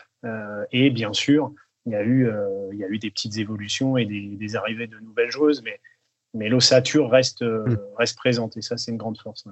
et 0.71 0.91
bien 0.91 1.13
sûr, 1.13 1.51
il 1.85 1.93
y, 1.93 1.95
a 1.95 2.03
eu, 2.03 2.29
il 2.71 2.77
y 2.77 2.83
a 2.83 2.87
eu 2.87 2.99
des 2.99 3.09
petites 3.09 3.37
évolutions 3.37 3.97
et 3.97 4.05
des, 4.05 4.35
des 4.35 4.55
arrivées 4.55 4.85
de 4.85 4.99
nouvelles 4.99 5.31
joueuses, 5.31 5.63
mais, 5.63 5.79
mais 6.35 6.47
l'ossature 6.47 7.09
reste, 7.09 7.41
mm. 7.41 7.79
reste 7.97 8.17
présente 8.17 8.55
et 8.57 8.61
ça, 8.61 8.77
c'est 8.77 8.91
une 8.91 8.97
grande 8.97 9.17
force. 9.17 9.45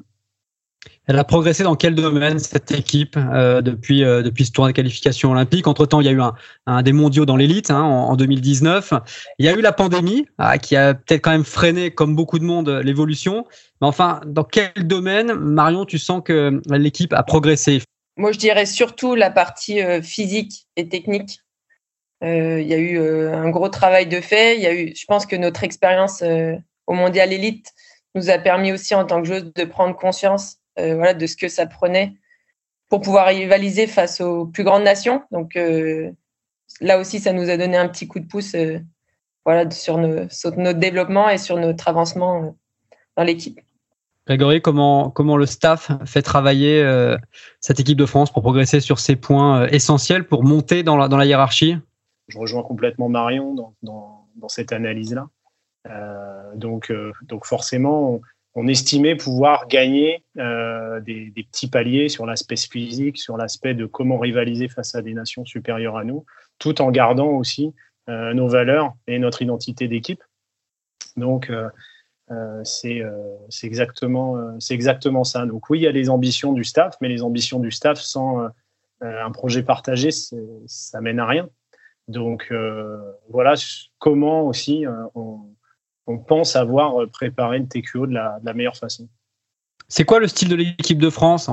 Elle 1.08 1.18
a 1.18 1.24
progressé 1.24 1.64
dans 1.64 1.78
quel 1.78 1.96
domaine 1.96 2.38
cette 2.38 2.70
équipe 2.72 3.16
euh, 3.18 3.62
depuis 3.62 4.04
euh, 4.04 4.22
depuis 4.22 4.44
ce 4.44 4.52
tournoi 4.52 4.72
de 4.72 4.76
qualification 4.76 5.32
olympique 5.32 5.66
Entre 5.66 5.86
temps, 5.86 6.02
il 6.02 6.06
y 6.06 6.10
a 6.10 6.12
eu 6.12 6.22
un, 6.22 6.34
un 6.66 6.82
des 6.82 6.92
mondiaux 6.92 7.26
dans 7.26 7.38
l'élite 7.38 7.72
hein, 7.72 7.82
en, 7.82 8.16
2019. 8.18 8.94
Il 9.40 9.46
y 9.46 9.50
a 9.50 9.54
eu 9.54 9.62
la 9.62 9.72
pandémie 9.72 10.28
ah, 10.38 10.58
qui 10.58 10.76
a 10.76 10.96
peut-être 10.96 11.22
quand 11.22 11.32
même 11.32 11.46
freiné, 11.46 11.92
comme 11.92 12.14
beaucoup 12.14 12.40
de 12.40 12.44
monde, 12.44 12.70
l'évolution. 12.84 13.46
Mais 13.80 13.88
enfin, 13.88 14.20
dans 14.26 14.44
quel 14.44 14.74
domaine, 14.86 15.34
Marion, 15.34 15.86
tu 15.86 15.98
sens 15.98 16.22
que 16.26 16.62
l'équipe 16.70 17.14
a 17.14 17.24
progressé? 17.24 17.82
Moi, 18.18 18.34
je 18.34 18.40
dirais 18.40 18.66
surtout 18.66 19.16
la 19.16 19.32
partie 19.32 19.82
euh, 19.82 20.02
physique 20.02 20.68
et 20.76 20.90
technique. 20.90 21.40
il 22.22 22.68
y 22.68 22.74
a 22.74 22.78
eu 22.78 23.00
un 23.30 23.50
gros 23.50 23.70
travail 23.70 24.08
de 24.08 24.20
fait. 24.20 24.58
Il 24.58 24.62
y 24.62 24.68
a 24.68 24.74
eu, 24.74 24.94
je 24.94 25.06
pense 25.06 25.26
que 25.26 25.38
notre 25.38 25.64
expérience 25.64 26.22
au 26.86 26.94
mondial 26.94 27.32
élite 27.32 27.72
nous 28.14 28.30
a 28.30 28.40
permis 28.40 28.74
aussi 28.74 28.94
en 28.94 29.06
tant 29.06 29.22
que 29.22 29.28
joueuse 29.28 29.54
de 29.54 29.64
prendre 29.64 29.96
conscience 29.96 30.58
voilà, 30.78 31.14
de 31.14 31.26
ce 31.26 31.36
que 31.36 31.48
ça 31.48 31.66
prenait 31.66 32.14
pour 32.90 33.02
pouvoir 33.02 33.28
rivaliser 33.28 33.88
face 33.88 34.22
aux 34.22 34.46
plus 34.46 34.64
grandes 34.64 34.84
nations. 34.84 35.24
Donc 35.32 35.56
euh, 35.56 36.12
là 36.82 37.00
aussi, 37.00 37.20
ça 37.20 37.34
nous 37.34 37.50
a 37.50 37.58
donné 37.58 37.78
un 37.78 37.88
petit 37.88 38.08
coup 38.08 38.20
de 38.20 38.28
pouce 38.28 38.56
euh, 38.56 38.80
voilà, 39.46 39.70
sur, 39.72 39.98
notre 39.98 40.80
développement 40.80 41.30
et 41.30 41.38
sur 41.38 41.58
notre 41.58 41.88
avancement 41.88 42.56
dans 43.16 43.24
l'équipe. 43.24 43.60
Grégory, 44.26 44.62
comment, 44.62 45.10
comment 45.10 45.38
le 45.38 45.46
staff 45.46 45.90
fait 46.06 46.22
travailler 46.22 46.86
cette 47.62 47.80
équipe 47.80 47.98
de 47.98 48.06
France 48.06 48.30
pour 48.30 48.44
progresser 48.44 48.82
sur 48.82 49.00
ces 49.00 49.16
points 49.16 49.68
essentiels 49.68 50.28
pour 50.28 50.44
monter 50.44 50.84
dans 50.84 50.98
la, 50.98 51.08
dans 51.08 51.16
la 51.16 51.26
hiérarchie? 51.26 51.78
Je 52.28 52.38
rejoins 52.38 52.62
complètement 52.62 53.08
Marion 53.08 53.56
dans, 53.56 53.74
dans, 53.84 54.50
cette 54.50 54.74
analyse-là. 54.74 55.30
donc, 56.56 56.92
donc 57.22 57.46
forcément, 57.46 58.20
on 58.56 58.68
estimait 58.68 59.16
pouvoir 59.16 59.68
gagner 59.68 60.24
euh, 60.38 61.00
des, 61.02 61.32
petits 61.36 61.70
paliers 61.70 62.10
sur 62.10 62.26
l'aspect 62.26 62.56
physique, 62.56 63.18
sur 63.18 63.38
l'aspect 63.38 63.76
de 63.76 63.86
comment 63.86 64.18
rivaliser 64.18 64.68
face 64.68 64.96
à 64.96 65.04
des 65.04 65.14
nations 65.14 65.46
supérieures 65.46 65.96
à 65.96 66.04
nous, 66.04 66.26
tout 66.58 66.82
en 66.82 66.90
gardant 66.90 67.30
aussi 67.30 67.76
euh, 68.10 68.34
nos 68.34 68.48
valeurs 68.48 68.94
et 69.06 69.20
notre 69.20 69.44
identité 69.44 69.88
d'équipe. 69.88 70.24
Donc, 71.18 71.52
euh, 71.52 71.70
c'est 72.64 73.04
exactement, 73.64 74.58
exactement 74.72 75.24
ça. 75.24 75.46
Donc 75.46 75.70
oui, 75.70 75.80
il 75.80 75.84
y 75.84 75.88
a 75.88 75.92
les 75.92 76.10
ambitions 76.10 76.52
du 76.52 76.64
staff, 76.64 76.96
mais 77.00 77.10
les 77.10 77.22
ambitions 77.22 77.60
du 77.60 77.72
staff 77.72 78.00
sans 78.00 78.50
un 79.02 79.32
projet 79.32 79.64
partagé, 79.64 80.10
ça 80.12 81.00
mène 81.00 81.20
à 81.20 81.26
rien. 81.26 81.48
Donc 82.10 82.52
voilà 83.30 83.54
comment 84.00 84.42
aussi 84.46 84.86
on 85.16 85.46
on 86.08 86.18
pense 86.18 86.56
avoir 86.56 87.02
euh, 87.02 87.08
préparé 87.08 87.60
le 87.60 87.68
TQO 87.68 88.08
de 88.08 88.14
la, 88.14 88.40
meilleure 88.54 88.78
façon. 88.78 89.08
C'est 89.90 90.04
quoi 90.04 90.20
le 90.20 90.28
style 90.28 90.50
de 90.50 90.56
l'équipe 90.56 90.98
de 90.98 91.10
France 91.10 91.50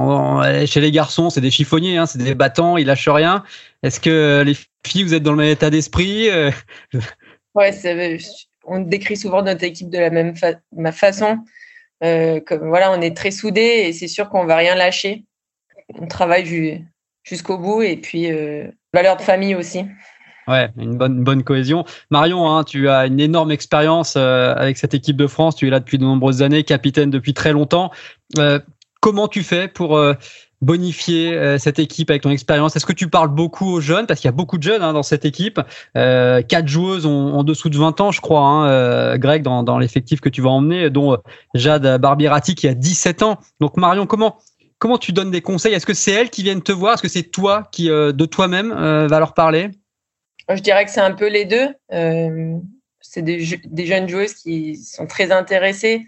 Chez 0.66 0.80
les 0.80 0.90
garçons, 0.90 1.30
c'est 1.30 1.40
des 1.40 1.50
chiffonniers, 1.50 1.98
hein, 1.98 2.06
c'est 2.06 2.18
des 2.18 2.34
battants, 2.34 2.76
ils 2.76 2.86
lâchent 2.86 3.08
rien. 3.08 3.44
Est-ce 3.82 4.00
que 4.00 4.42
les 4.44 4.56
filles, 4.84 5.04
vous 5.04 5.14
êtes 5.14 5.22
dans 5.22 5.32
le 5.32 5.36
même 5.36 5.50
état 5.50 5.70
d'esprit 5.70 6.30
euh? 6.30 6.50
Ouais, 7.54 7.72
on 8.64 8.80
décrit 8.80 9.16
souvent 9.16 9.42
notre 9.42 9.62
équipe 9.62 9.88
de 9.88 9.98
la 9.98 10.10
même 10.10 10.34
façon. 10.92 11.38
Euh, 12.02 12.40
comme, 12.40 12.66
voilà, 12.66 12.90
on 12.90 13.00
est 13.00 13.16
très 13.16 13.30
soudés 13.30 13.84
et 13.86 13.92
c'est 13.92 14.08
sûr 14.08 14.28
qu'on 14.28 14.44
va 14.44 14.56
rien 14.56 14.74
lâcher. 14.74 15.24
On 15.94 16.08
travaille 16.08 16.84
jusqu'au 17.22 17.58
bout 17.58 17.82
et 17.82 17.96
puis 17.96 18.28
valeur 18.92 19.16
de 19.16 19.22
famille 19.22 19.54
aussi. 19.54 19.84
Ouais, 20.46 20.70
une 20.76 20.96
bonne, 20.96 21.24
bonne 21.24 21.42
cohésion. 21.42 21.84
Marion, 22.10 22.50
hein, 22.50 22.64
tu 22.64 22.88
as 22.88 23.06
une 23.06 23.20
énorme 23.20 23.50
expérience 23.50 24.14
euh, 24.16 24.54
avec 24.56 24.76
cette 24.76 24.92
équipe 24.92 25.16
de 25.16 25.26
France. 25.26 25.56
Tu 25.56 25.66
es 25.66 25.70
là 25.70 25.80
depuis 25.80 25.98
de 25.98 26.04
nombreuses 26.04 26.42
années, 26.42 26.64
capitaine 26.64 27.10
depuis 27.10 27.32
très 27.32 27.52
longtemps. 27.52 27.90
Euh, 28.38 28.58
comment 29.00 29.26
tu 29.26 29.42
fais 29.42 29.68
pour 29.68 29.96
euh, 29.96 30.12
bonifier 30.60 31.58
cette 31.58 31.78
équipe 31.78 32.10
avec 32.10 32.22
ton 32.22 32.30
expérience? 32.30 32.76
Est-ce 32.76 32.86
que 32.86 32.92
tu 32.92 33.08
parles 33.08 33.28
beaucoup 33.28 33.70
aux 33.70 33.80
jeunes? 33.80 34.06
Parce 34.06 34.20
qu'il 34.20 34.28
y 34.28 34.32
a 34.32 34.36
beaucoup 34.36 34.58
de 34.58 34.62
jeunes 34.62 34.82
hein, 34.82 34.92
dans 34.92 35.02
cette 35.02 35.24
équipe. 35.24 35.60
quatre 35.94 36.68
joueuses 36.68 37.06
en 37.06 37.42
dessous 37.42 37.70
de 37.70 37.78
20 37.78 38.00
ans, 38.00 38.10
je 38.12 38.20
crois, 38.20 38.40
hein, 38.42 39.18
Greg, 39.18 39.42
dans, 39.42 39.62
dans 39.62 39.78
l'effectif 39.78 40.20
que 40.20 40.28
tu 40.28 40.42
vas 40.42 40.50
emmener, 40.50 40.90
dont 40.90 41.18
Jade 41.54 42.00
Barbirati 42.00 42.54
qui 42.54 42.68
a 42.68 42.74
17 42.74 43.22
ans. 43.22 43.38
Donc 43.60 43.76
Marion, 43.76 44.06
comment 44.06 44.38
comment 44.78 44.98
tu 44.98 45.12
donnes 45.12 45.30
des 45.30 45.42
conseils? 45.42 45.72
Est-ce 45.74 45.86
que 45.86 45.94
c'est 45.94 46.12
elles 46.12 46.30
qui 46.30 46.42
viennent 46.42 46.62
te 46.62 46.72
voir? 46.72 46.94
Est-ce 46.94 47.02
que 47.02 47.08
c'est 47.08 47.24
toi 47.24 47.64
qui, 47.70 47.88
de 47.88 48.24
toi-même, 48.24 48.72
va 48.72 49.18
leur 49.18 49.34
parler? 49.34 49.70
Je 50.48 50.60
dirais 50.60 50.84
que 50.84 50.90
c'est 50.90 51.00
un 51.00 51.12
peu 51.12 51.28
les 51.28 51.44
deux. 51.44 51.74
Euh, 51.92 52.56
c'est 53.00 53.22
des, 53.22 53.40
jeunes 53.40 54.08
joueuses 54.08 54.34
qui 54.34 54.76
sont 54.76 55.06
très 55.06 55.30
intéressées 55.30 56.06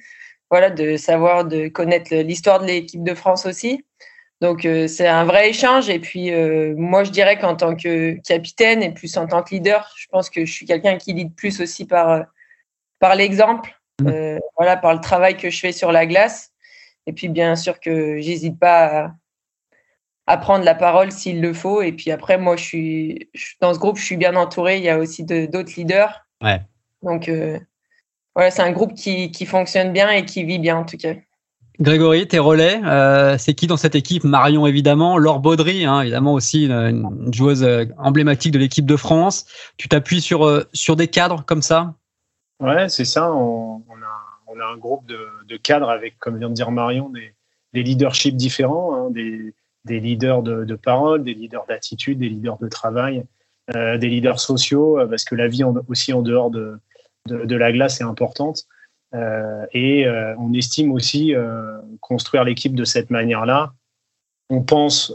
voilà, 0.51 0.71
de 0.71 0.97
savoir, 0.97 1.45
de 1.45 1.69
connaître 1.69 2.15
l'histoire 2.15 2.61
de 2.61 2.67
l'équipe 2.67 3.03
de 3.03 3.15
France 3.15 3.47
aussi. 3.47 3.85
Donc, 4.41 4.65
euh, 4.65 4.87
c'est 4.87 5.09
un 5.09 5.25
vrai 5.25 5.51
échange. 5.51 5.89
Et 5.89 5.99
puis, 5.99 6.33
euh, 6.33 6.75
moi, 6.77 7.05
je 7.05 7.11
dirais 7.11 7.39
qu'en 7.39 7.57
tant 7.57 7.75
que 7.75 8.15
capitaine 8.27 8.83
et 8.83 8.93
plus 8.93 9.17
en 9.17 9.27
tant 9.27 9.43
que 9.43 9.55
leader, 9.55 9.93
je 9.97 10.07
pense 10.09 10.31
que 10.31 10.45
je 10.45 10.53
suis 10.53 10.67
quelqu'un 10.67 10.99
qui 10.99 11.15
lead 11.15 11.35
plus 11.35 11.61
aussi 11.61 11.85
par, 11.85 12.27
par 13.01 13.17
l'exemple, 13.17 13.77
mmh. 14.01 14.39
voilà, 14.57 14.77
par 14.77 14.95
le 14.95 15.01
travail 15.01 15.37
que 15.37 15.51
je 15.51 15.59
fais 15.59 15.73
sur 15.73 15.91
la 15.91 16.07
glace. 16.07 16.53
Et 17.07 17.13
puis, 17.13 17.29
bien 17.29 17.57
sûr 17.57 17.81
que 17.81 18.21
j'hésite 18.21 18.59
pas 18.59 19.07
à, 19.07 19.15
à 20.27 20.37
prendre 20.37 20.65
la 20.65 20.75
parole 20.75 21.13
s'il 21.13 21.41
le 21.41 21.53
faut. 21.53 21.83
Et 21.83 21.93
puis 21.93 22.11
après, 22.11 22.39
moi, 22.39 22.57
je 22.57 22.65
suis 22.65 23.31
dans 23.61 23.73
ce 23.73 23.79
groupe, 23.79 23.97
je 23.97 24.05
suis 24.05 24.17
bien 24.17 24.35
entouré. 24.37 24.79
Il 24.79 24.85
y 24.85 24.89
a 24.89 24.99
aussi 24.99 25.25
d'autres 25.25 25.73
leaders. 25.77 26.27
Ouais. 26.43 26.61
Donc, 27.03 27.29
euh, 27.29 27.59
voilà, 28.35 28.51
c'est 28.51 28.63
un 28.63 28.73
groupe 28.73 28.95
qui, 28.95 29.31
qui, 29.31 29.47
fonctionne 29.47 29.93
bien 29.93 30.11
et 30.11 30.25
qui 30.25 30.45
vit 30.45 30.59
bien 30.59 30.77
en 30.77 30.85
tout 30.85 30.97
cas. 30.97 31.15
Grégory, 31.79 32.27
tes 32.27 32.39
relais, 32.39 32.81
euh, 32.85 33.37
c'est 33.37 33.53
qui 33.53 33.67
dans 33.67 33.77
cette 33.77 33.95
équipe? 33.95 34.25
Marion 34.25 34.67
évidemment, 34.67 35.19
Laure 35.19 35.41
Baudry, 35.41 35.85
hein, 35.85 36.01
évidemment 36.01 36.33
aussi 36.33 36.67
une, 36.67 37.31
joueuse 37.35 37.63
euh, 37.63 37.85
emblématique 37.99 38.53
de 38.53 38.59
l'équipe 38.59 38.87
de 38.87 38.97
France. 38.97 39.45
Tu 39.77 39.87
t'appuies 39.89 40.23
sur, 40.23 40.65
sur 40.73 40.97
des 40.97 41.09
cadres 41.09 41.45
comme 41.45 41.61
ça? 41.61 41.95
Ouais, 42.61 42.89
c'est 42.89 43.05
ça. 43.05 43.31
On, 43.31 43.77
a, 43.77 44.43
on, 44.47 44.59
a, 44.59 44.65
un 44.65 44.79
groupe 44.79 45.07
de, 45.07 45.21
de, 45.47 45.57
cadres 45.59 45.91
avec, 45.91 46.19
comme 46.19 46.39
vient 46.39 46.49
de 46.49 46.55
dire 46.55 46.71
Marion, 46.71 47.11
des, 47.11 47.35
des 47.75 47.83
leaderships 47.83 48.37
différents, 48.37 48.95
hein, 48.95 49.11
des, 49.11 49.53
des 49.87 50.01
leaders 50.01 50.43
de, 50.43 50.75
parole, 50.75 51.23
des 51.23 51.35
leaders 51.35 51.65
d'attitude, 51.67 52.19
des 52.19 52.29
leaders 52.29 52.59
de 52.59 52.69
travail, 52.69 53.25
euh, 53.75 53.97
des 53.97 54.09
leaders 54.09 54.41
sociaux, 54.41 54.99
euh, 54.99 55.07
parce 55.07 55.25
que 55.25 55.35
la 55.35 55.49
vie 55.49 55.65
aussi 55.89 56.13
en 56.13 56.23
dehors 56.23 56.51
de, 56.51 56.79
de, 57.27 57.57
la 57.57 57.73
glace 57.73 58.01
est 58.01 58.05
importante. 58.05 58.65
Euh, 59.15 59.65
et 59.73 60.07
on 60.39 60.53
estime 60.53 60.93
aussi 60.93 61.35
construire 62.01 62.45
l'équipe 62.45 62.75
de 62.75 62.85
cette 62.85 63.11
manière-là. 63.11 63.73
On 64.51 64.63
pense 64.63 65.15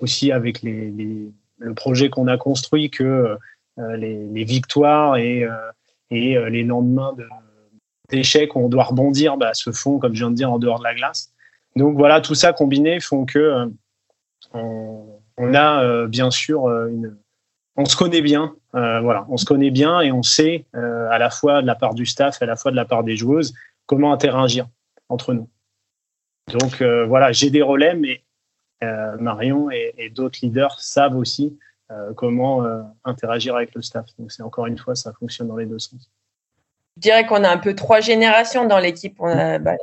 aussi 0.00 0.32
avec 0.32 0.62
le 0.62 1.74
projet 1.74 2.08
qu'on 2.10 2.28
a 2.28 2.36
construit 2.36 2.90
que 2.90 3.36
les, 3.78 4.44
victoires 4.44 5.16
et, 5.16 5.46
et 6.10 6.50
les 6.50 6.62
lendemains 6.62 7.14
d'échecs 8.10 8.54
où 8.54 8.60
on 8.60 8.68
doit 8.68 8.84
rebondir 8.84 9.36
bah, 9.36 9.54
se 9.54 9.72
font, 9.72 9.98
comme 9.98 10.14
je 10.14 10.20
viens 10.20 10.30
de 10.30 10.36
dire, 10.36 10.52
en 10.52 10.58
dehors 10.58 10.78
de 10.78 10.84
la 10.84 10.94
glace. 10.94 11.33
Donc 11.76 11.96
voilà, 11.96 12.20
tout 12.20 12.34
ça 12.34 12.52
combiné 12.52 13.00
font 13.00 13.24
que 13.26 13.38
euh, 13.38 13.66
on, 15.36 15.54
a 15.54 15.82
euh, 15.82 16.06
bien 16.06 16.30
sûr 16.30 16.66
euh, 16.66 16.88
une, 16.88 17.16
on 17.76 17.84
se 17.84 17.96
connaît 17.96 18.22
bien, 18.22 18.54
voilà, 18.72 19.26
on 19.28 19.36
se 19.36 19.44
connaît 19.44 19.70
bien 19.70 20.00
et 20.00 20.12
on 20.12 20.22
sait 20.22 20.66
à 20.74 21.18
la 21.18 21.30
fois 21.30 21.60
de 21.60 21.66
la 21.66 21.74
part 21.74 21.94
du 21.94 22.06
staff, 22.06 22.40
à 22.40 22.46
la 22.46 22.54
fois 22.54 22.70
de 22.70 22.76
la 22.76 22.84
part 22.84 23.02
des 23.02 23.16
joueuses, 23.16 23.52
comment 23.86 24.12
interagir 24.12 24.68
entre 25.08 25.32
nous. 25.32 25.48
Donc 26.48 26.80
voilà, 26.80 27.32
j'ai 27.32 27.50
des 27.50 27.62
relais, 27.62 27.96
mais 27.96 28.22
Marion 29.18 29.70
et, 29.70 30.10
d'autres 30.14 30.38
leaders 30.42 30.78
savent 30.78 31.16
aussi 31.16 31.58
comment 32.14 32.64
interagir 33.04 33.56
avec 33.56 33.74
le 33.74 33.82
staff. 33.82 34.06
Donc 34.20 34.30
c'est 34.30 34.44
encore 34.44 34.66
une 34.66 34.78
fois, 34.78 34.94
ça 34.94 35.12
fonctionne 35.12 35.48
dans 35.48 35.56
les 35.56 35.66
deux 35.66 35.80
sens. 35.80 36.08
Je 36.96 37.00
dirais 37.00 37.26
qu'on 37.26 37.42
a 37.42 37.50
un 37.50 37.58
peu 37.58 37.74
trois 37.74 37.98
générations 37.98 38.66
dans 38.66 38.78
l'équipe. 38.78 39.18
Bah, 39.18 39.76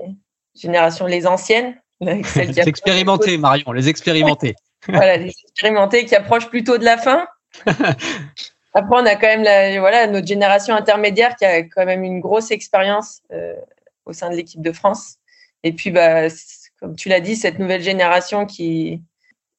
génération 0.55 1.05
les 1.05 1.27
anciennes. 1.27 1.79
les 2.01 2.60
expérimentés, 2.67 3.38
Marion, 3.38 3.72
les 3.72 3.89
expérimentés. 3.89 4.55
voilà, 4.88 5.17
les 5.17 5.29
expérimentés 5.29 6.05
qui 6.05 6.15
approchent 6.15 6.50
plutôt 6.50 6.77
de 6.77 6.86
la 6.86 6.98
fin. 6.98 7.27
Après, 8.74 8.96
on 9.01 9.05
a 9.05 9.15
quand 9.15 9.27
même 9.27 9.43
la, 9.43 9.79
voilà, 9.79 10.08
notre 10.08 10.27
génération 10.27 10.74
intermédiaire 10.74 11.36
qui 11.36 11.46
a 11.46 11.63
quand 11.63 11.86
même 11.86 12.03
une 12.03 12.22
grosse 12.22 12.51
expérience 12.51 13.22
euh, 13.34 13.53
au 14.05 14.13
sein 14.13 14.29
de 14.29 14.36
l'équipe 14.36 14.62
de 14.62 14.72
France. 14.72 15.17
Et 15.63 15.74
puis, 15.74 15.91
bah, 15.91 16.27
comme 16.79 16.96
tu 16.96 17.10
l'as 17.10 17.20
dit, 17.20 17.36
cette 17.36 17.60
nouvelle 17.60 17.81
génération 17.81 18.46
qui, 18.46 19.01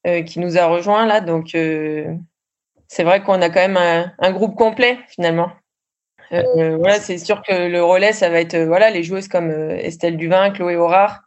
euh, 0.06 0.22
qui 0.22 0.40
nous 0.40 0.58
a 0.58 0.66
rejoints 0.66 1.06
là. 1.06 1.20
Donc, 1.20 1.54
euh, 1.54 2.14
c'est 2.88 3.04
vrai 3.04 3.22
qu'on 3.22 3.40
a 3.42 3.50
quand 3.50 3.60
même 3.60 3.76
un, 3.76 4.12
un 4.18 4.32
groupe 4.32 4.56
complet 4.56 4.98
finalement. 5.08 5.52
Euh, 6.32 6.76
voilà, 6.76 6.98
c'est 7.00 7.18
sûr 7.18 7.42
que 7.42 7.68
le 7.68 7.82
relais, 7.82 8.12
ça 8.12 8.30
va 8.30 8.40
être 8.40 8.54
euh, 8.54 8.90
les 8.90 9.02
joueuses 9.02 9.28
comme 9.28 9.50
euh, 9.50 9.76
Estelle 9.76 10.16
Duvin, 10.16 10.50
Chloé 10.50 10.76
Aurard, 10.76 11.20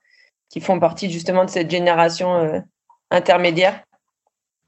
qui 0.50 0.62
font 0.62 0.80
partie 0.80 1.12
justement 1.12 1.46
de 1.46 1.50
cette 1.50 1.70
génération 1.70 2.64
intermédiaire. 3.12 3.84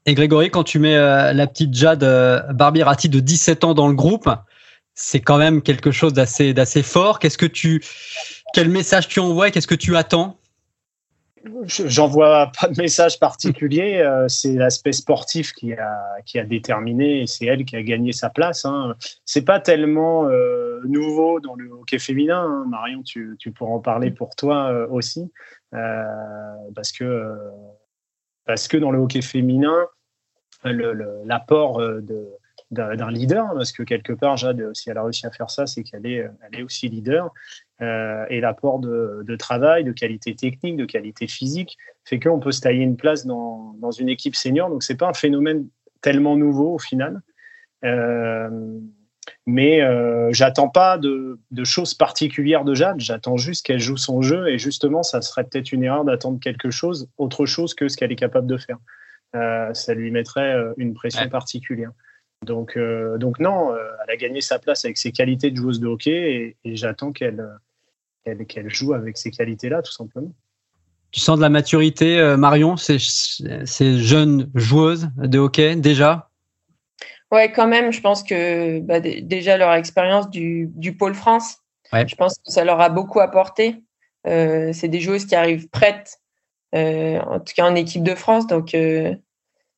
Et 0.06 0.14
Grégory, 0.14 0.50
quand 0.50 0.64
tu 0.64 0.78
mets 0.78 0.96
la 0.96 1.46
petite 1.46 1.74
Jade 1.74 2.04
Barbirati 2.52 3.08
de 3.08 3.20
17 3.20 3.64
ans 3.64 3.74
dans 3.74 3.88
le 3.88 3.94
groupe, 3.94 4.28
c'est 4.94 5.20
quand 5.20 5.38
même 5.38 5.62
quelque 5.62 5.90
chose 5.90 6.12
d'assez 6.12 6.82
fort. 6.82 7.20
Qu'est-ce 7.20 7.38
que 7.38 7.46
tu, 7.46 7.82
quel 8.52 8.68
message 8.68 9.08
tu 9.08 9.20
envoies? 9.20 9.50
Qu'est-ce 9.50 9.66
que 9.68 9.74
tu 9.74 9.96
attends? 9.96 10.38
J'envoie 11.64 12.50
pas 12.60 12.68
de 12.68 12.80
message 12.80 13.18
particulier. 13.18 13.98
Euh, 13.98 14.28
c'est 14.28 14.54
l'aspect 14.54 14.92
sportif 14.92 15.52
qui 15.52 15.72
a, 15.72 15.98
qui 16.24 16.38
a 16.38 16.44
déterminé 16.44 17.22
et 17.22 17.26
c'est 17.26 17.46
elle 17.46 17.64
qui 17.64 17.76
a 17.76 17.82
gagné 17.82 18.12
sa 18.12 18.30
place. 18.30 18.64
Hein. 18.64 18.96
C'est 19.24 19.44
pas 19.44 19.60
tellement 19.60 20.28
euh, 20.28 20.80
nouveau 20.84 21.40
dans 21.40 21.54
le 21.54 21.70
hockey 21.70 21.98
féminin. 21.98 22.42
Hein. 22.42 22.64
Marion, 22.68 23.02
tu, 23.02 23.36
tu, 23.38 23.52
pourras 23.52 23.72
en 23.72 23.80
parler 23.80 24.10
pour 24.10 24.34
toi 24.36 24.70
euh, 24.70 24.86
aussi. 24.88 25.30
parce, 25.70 26.92
que, 26.92 27.36
parce 28.44 28.68
que 28.68 28.76
dans 28.76 28.90
le 28.90 28.98
hockey 28.98 29.22
féminin, 29.22 29.86
l'apport 30.64 31.78
de 31.80 32.28
d'un 32.70 33.10
leader, 33.10 33.54
parce 33.54 33.72
que 33.72 33.82
quelque 33.82 34.12
part, 34.12 34.36
Jade, 34.36 34.74
si 34.74 34.90
elle 34.90 34.98
a 34.98 35.02
réussi 35.02 35.26
à 35.26 35.30
faire 35.30 35.48
ça, 35.48 35.66
c'est 35.66 35.82
qu'elle 35.82 36.04
est, 36.04 36.28
elle 36.42 36.60
est 36.60 36.62
aussi 36.62 36.86
leader. 36.88 37.32
Euh, 37.80 38.26
et 38.28 38.40
l'apport 38.40 38.80
de, 38.80 39.22
de, 39.24 39.36
travail, 39.36 39.84
de 39.84 39.92
qualité 39.92 40.34
technique, 40.34 40.76
de 40.76 40.84
qualité 40.84 41.28
physique, 41.28 41.78
fait 42.04 42.18
qu'on 42.18 42.40
peut 42.40 42.50
se 42.50 42.60
tailler 42.60 42.82
une 42.82 42.96
place 42.96 43.24
dans, 43.24 43.76
dans 43.78 43.92
une 43.92 44.08
équipe 44.08 44.34
senior. 44.34 44.68
Donc, 44.68 44.82
c'est 44.82 44.96
pas 44.96 45.08
un 45.08 45.14
phénomène 45.14 45.68
tellement 46.00 46.36
nouveau 46.36 46.74
au 46.74 46.78
final. 46.78 47.20
Euh, 47.84 48.80
mais 49.46 49.82
euh, 49.82 50.30
j'attends 50.32 50.68
pas 50.68 50.98
de, 50.98 51.38
de, 51.52 51.64
choses 51.64 51.94
particulières 51.94 52.64
de 52.64 52.74
Jade, 52.74 52.98
j'attends 52.98 53.36
juste 53.36 53.64
qu'elle 53.64 53.78
joue 53.78 53.96
son 53.96 54.22
jeu 54.22 54.48
et 54.48 54.58
justement, 54.58 55.04
ça 55.04 55.22
serait 55.22 55.44
peut-être 55.44 55.70
une 55.70 55.84
erreur 55.84 56.04
d'attendre 56.04 56.40
quelque 56.40 56.70
chose, 56.70 57.08
autre 57.18 57.46
chose 57.46 57.74
que 57.74 57.88
ce 57.88 57.96
qu'elle 57.96 58.10
est 58.10 58.16
capable 58.16 58.48
de 58.48 58.56
faire. 58.56 58.78
Euh, 59.36 59.72
ça 59.74 59.94
lui 59.94 60.10
mettrait 60.10 60.56
une 60.78 60.94
pression 60.94 61.28
particulière. 61.28 61.92
Donc, 62.44 62.78
donc 63.18 63.38
non, 63.38 63.74
elle 63.74 64.10
a 64.10 64.16
gagné 64.16 64.40
sa 64.40 64.58
place 64.58 64.84
avec 64.84 64.96
ses 64.96 65.12
qualités 65.12 65.50
de 65.50 65.56
joueuse 65.56 65.78
de 65.78 65.86
hockey 65.86 66.56
et, 66.64 66.76
j'attends 66.76 67.12
qu'elle 67.12 67.46
qu'elle 68.36 68.70
joue 68.70 68.94
avec 68.94 69.16
ces 69.16 69.30
qualités-là, 69.30 69.82
tout 69.82 69.92
simplement. 69.92 70.32
Tu 71.10 71.20
sens 71.20 71.36
de 71.38 71.42
la 71.42 71.48
maturité, 71.48 72.18
euh, 72.18 72.36
Marion, 72.36 72.76
ces, 72.76 72.98
ces 72.98 73.98
jeunes 73.98 74.50
joueuses 74.54 75.08
de 75.16 75.38
hockey 75.38 75.76
déjà? 75.76 76.30
Ouais, 77.30 77.50
quand 77.52 77.66
même. 77.66 77.92
Je 77.92 78.00
pense 78.00 78.22
que 78.22 78.80
bah, 78.80 79.00
déjà 79.00 79.56
leur 79.56 79.72
expérience 79.72 80.28
du, 80.28 80.70
du, 80.74 80.96
pôle 80.96 81.14
France, 81.14 81.58
je 81.92 82.14
pense 82.14 82.34
que 82.36 82.50
ça 82.52 82.64
leur 82.64 82.80
a 82.80 82.88
beaucoup 82.88 83.20
apporté. 83.20 83.82
c'est 84.24 84.88
des 84.88 85.00
joueuses 85.00 85.26
qui 85.26 85.34
arrivent 85.34 85.68
prêtes, 85.68 86.20
en 86.72 87.40
tout 87.40 87.54
cas 87.54 87.64
en 87.64 87.74
équipe 87.74 88.02
de 88.02 88.14
France. 88.14 88.46
Donc 88.46 88.76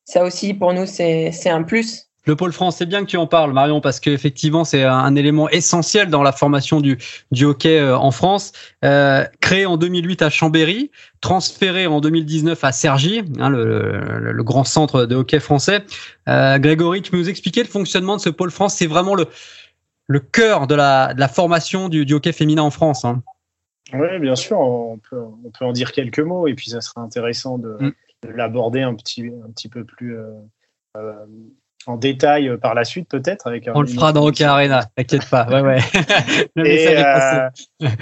ça 0.05 0.23
aussi 0.23 0.53
pour 0.53 0.73
nous 0.73 0.85
c'est 0.85 1.49
un 1.49 1.63
plus. 1.63 2.10
Le 2.25 2.35
pôle 2.35 2.53
France, 2.53 2.77
c'est 2.77 2.85
bien 2.85 3.01
que 3.01 3.09
tu 3.09 3.17
en 3.17 3.25
parles, 3.25 3.51
Marion, 3.51 3.81
parce 3.81 3.99
qu'effectivement, 3.99 4.63
c'est 4.63 4.83
un 4.83 5.15
élément 5.15 5.49
essentiel 5.49 6.09
dans 6.09 6.21
la 6.21 6.31
formation 6.31 6.79
du, 6.79 6.99
du 7.31 7.45
hockey 7.45 7.79
euh, 7.79 7.97
en 7.97 8.11
France. 8.11 8.51
Euh, 8.85 9.25
créé 9.39 9.65
en 9.65 9.77
2008 9.77 10.21
à 10.21 10.29
Chambéry, 10.29 10.91
transféré 11.21 11.87
en 11.87 11.99
2019 11.99 12.63
à 12.63 12.71
Cergy, 12.71 13.23
hein, 13.39 13.49
le, 13.49 14.19
le, 14.19 14.43
grand 14.43 14.63
centre 14.63 15.05
de 15.05 15.15
hockey 15.15 15.39
français. 15.39 15.83
Euh, 16.29 16.59
Grégory, 16.59 17.01
tu 17.01 17.09
peux 17.09 17.17
nous 17.17 17.29
expliquer 17.29 17.63
le 17.63 17.69
fonctionnement 17.69 18.17
de 18.17 18.21
ce 18.21 18.29
pôle 18.29 18.51
France? 18.51 18.75
C'est 18.75 18.87
vraiment 18.87 19.15
le, 19.15 19.25
le 20.05 20.19
cœur 20.19 20.67
de 20.67 20.75
la, 20.75 21.15
de 21.15 21.19
la 21.19 21.27
formation 21.27 21.89
du, 21.89 22.05
du, 22.05 22.13
hockey 22.13 22.33
féminin 22.33 22.61
en 22.61 22.71
France. 22.71 23.03
Hein. 23.03 23.23
Oui, 23.93 24.19
bien 24.19 24.35
sûr, 24.35 24.59
on 24.59 24.99
peut, 25.09 25.19
on 25.43 25.49
peut 25.49 25.65
en 25.65 25.71
dire 25.71 25.91
quelques 25.91 26.19
mots, 26.19 26.47
et 26.47 26.53
puis 26.53 26.69
ça 26.69 26.81
sera 26.81 27.01
intéressant 27.01 27.57
de, 27.57 27.77
mm. 27.79 27.93
de 28.23 28.29
l'aborder 28.29 28.81
un 28.81 28.93
petit, 28.93 29.31
un 29.43 29.49
petit 29.51 29.69
peu 29.69 29.85
plus... 29.85 30.17
Euh, 30.17 31.25
en 31.87 31.97
détail 31.97 32.47
euh, 32.47 32.57
par 32.57 32.73
la 32.73 32.83
suite 32.83 33.09
peut-être 33.09 33.47
avec 33.47 33.69
on 33.73 33.81
le 33.81 33.87
fera 33.87 34.13
dans 34.13 34.25
Hockey 34.25 34.43
Arena 34.43 34.85
t'inquiète 34.95 35.29
pas. 35.29 35.47
Ouais, 35.47 35.61
ouais. 35.61 35.79
euh, 36.57 37.49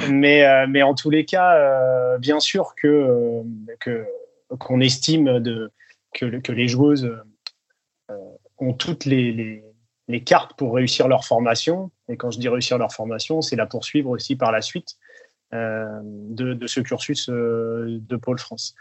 mais 0.10 0.46
euh, 0.46 0.66
mais 0.68 0.84
en 0.84 0.94
tous 0.96 1.10
les 1.10 1.26
cas 1.26 1.56
euh, 1.56 2.18
bien 2.18 2.40
sûr 2.40 2.74
que 2.76 3.42
que 3.80 4.06
qu'on 4.58 4.82
estime 4.82 5.40
de 5.40 5.72
que, 6.14 6.26
que 6.40 6.52
les 6.52 6.68
joueuses 6.68 7.12
ont 8.58 8.74
toutes 8.74 9.06
les, 9.06 9.32
les, 9.32 9.64
les, 10.08 10.24
cartes 10.24 10.58
pour 10.58 10.74
réussir 10.74 11.08
leur 11.08 11.24
formation. 11.24 11.92
Et 12.10 12.18
quand 12.18 12.32
je 12.32 12.40
dis 12.40 12.50
réussir 12.50 12.78
leur 12.78 12.92
formation 12.92 13.42
c'est 13.42 13.56
la 13.56 13.68
poursuivre 13.68 14.10
aussi 14.10 14.36
par 14.36 14.52
la 14.52 14.62
suite 14.62 14.98
de, 15.54 16.54
de, 16.54 16.68
ce 16.68 16.80
cursus 16.82 17.30
de 17.30 18.16
Pôle 18.16 18.40
France 18.40 18.76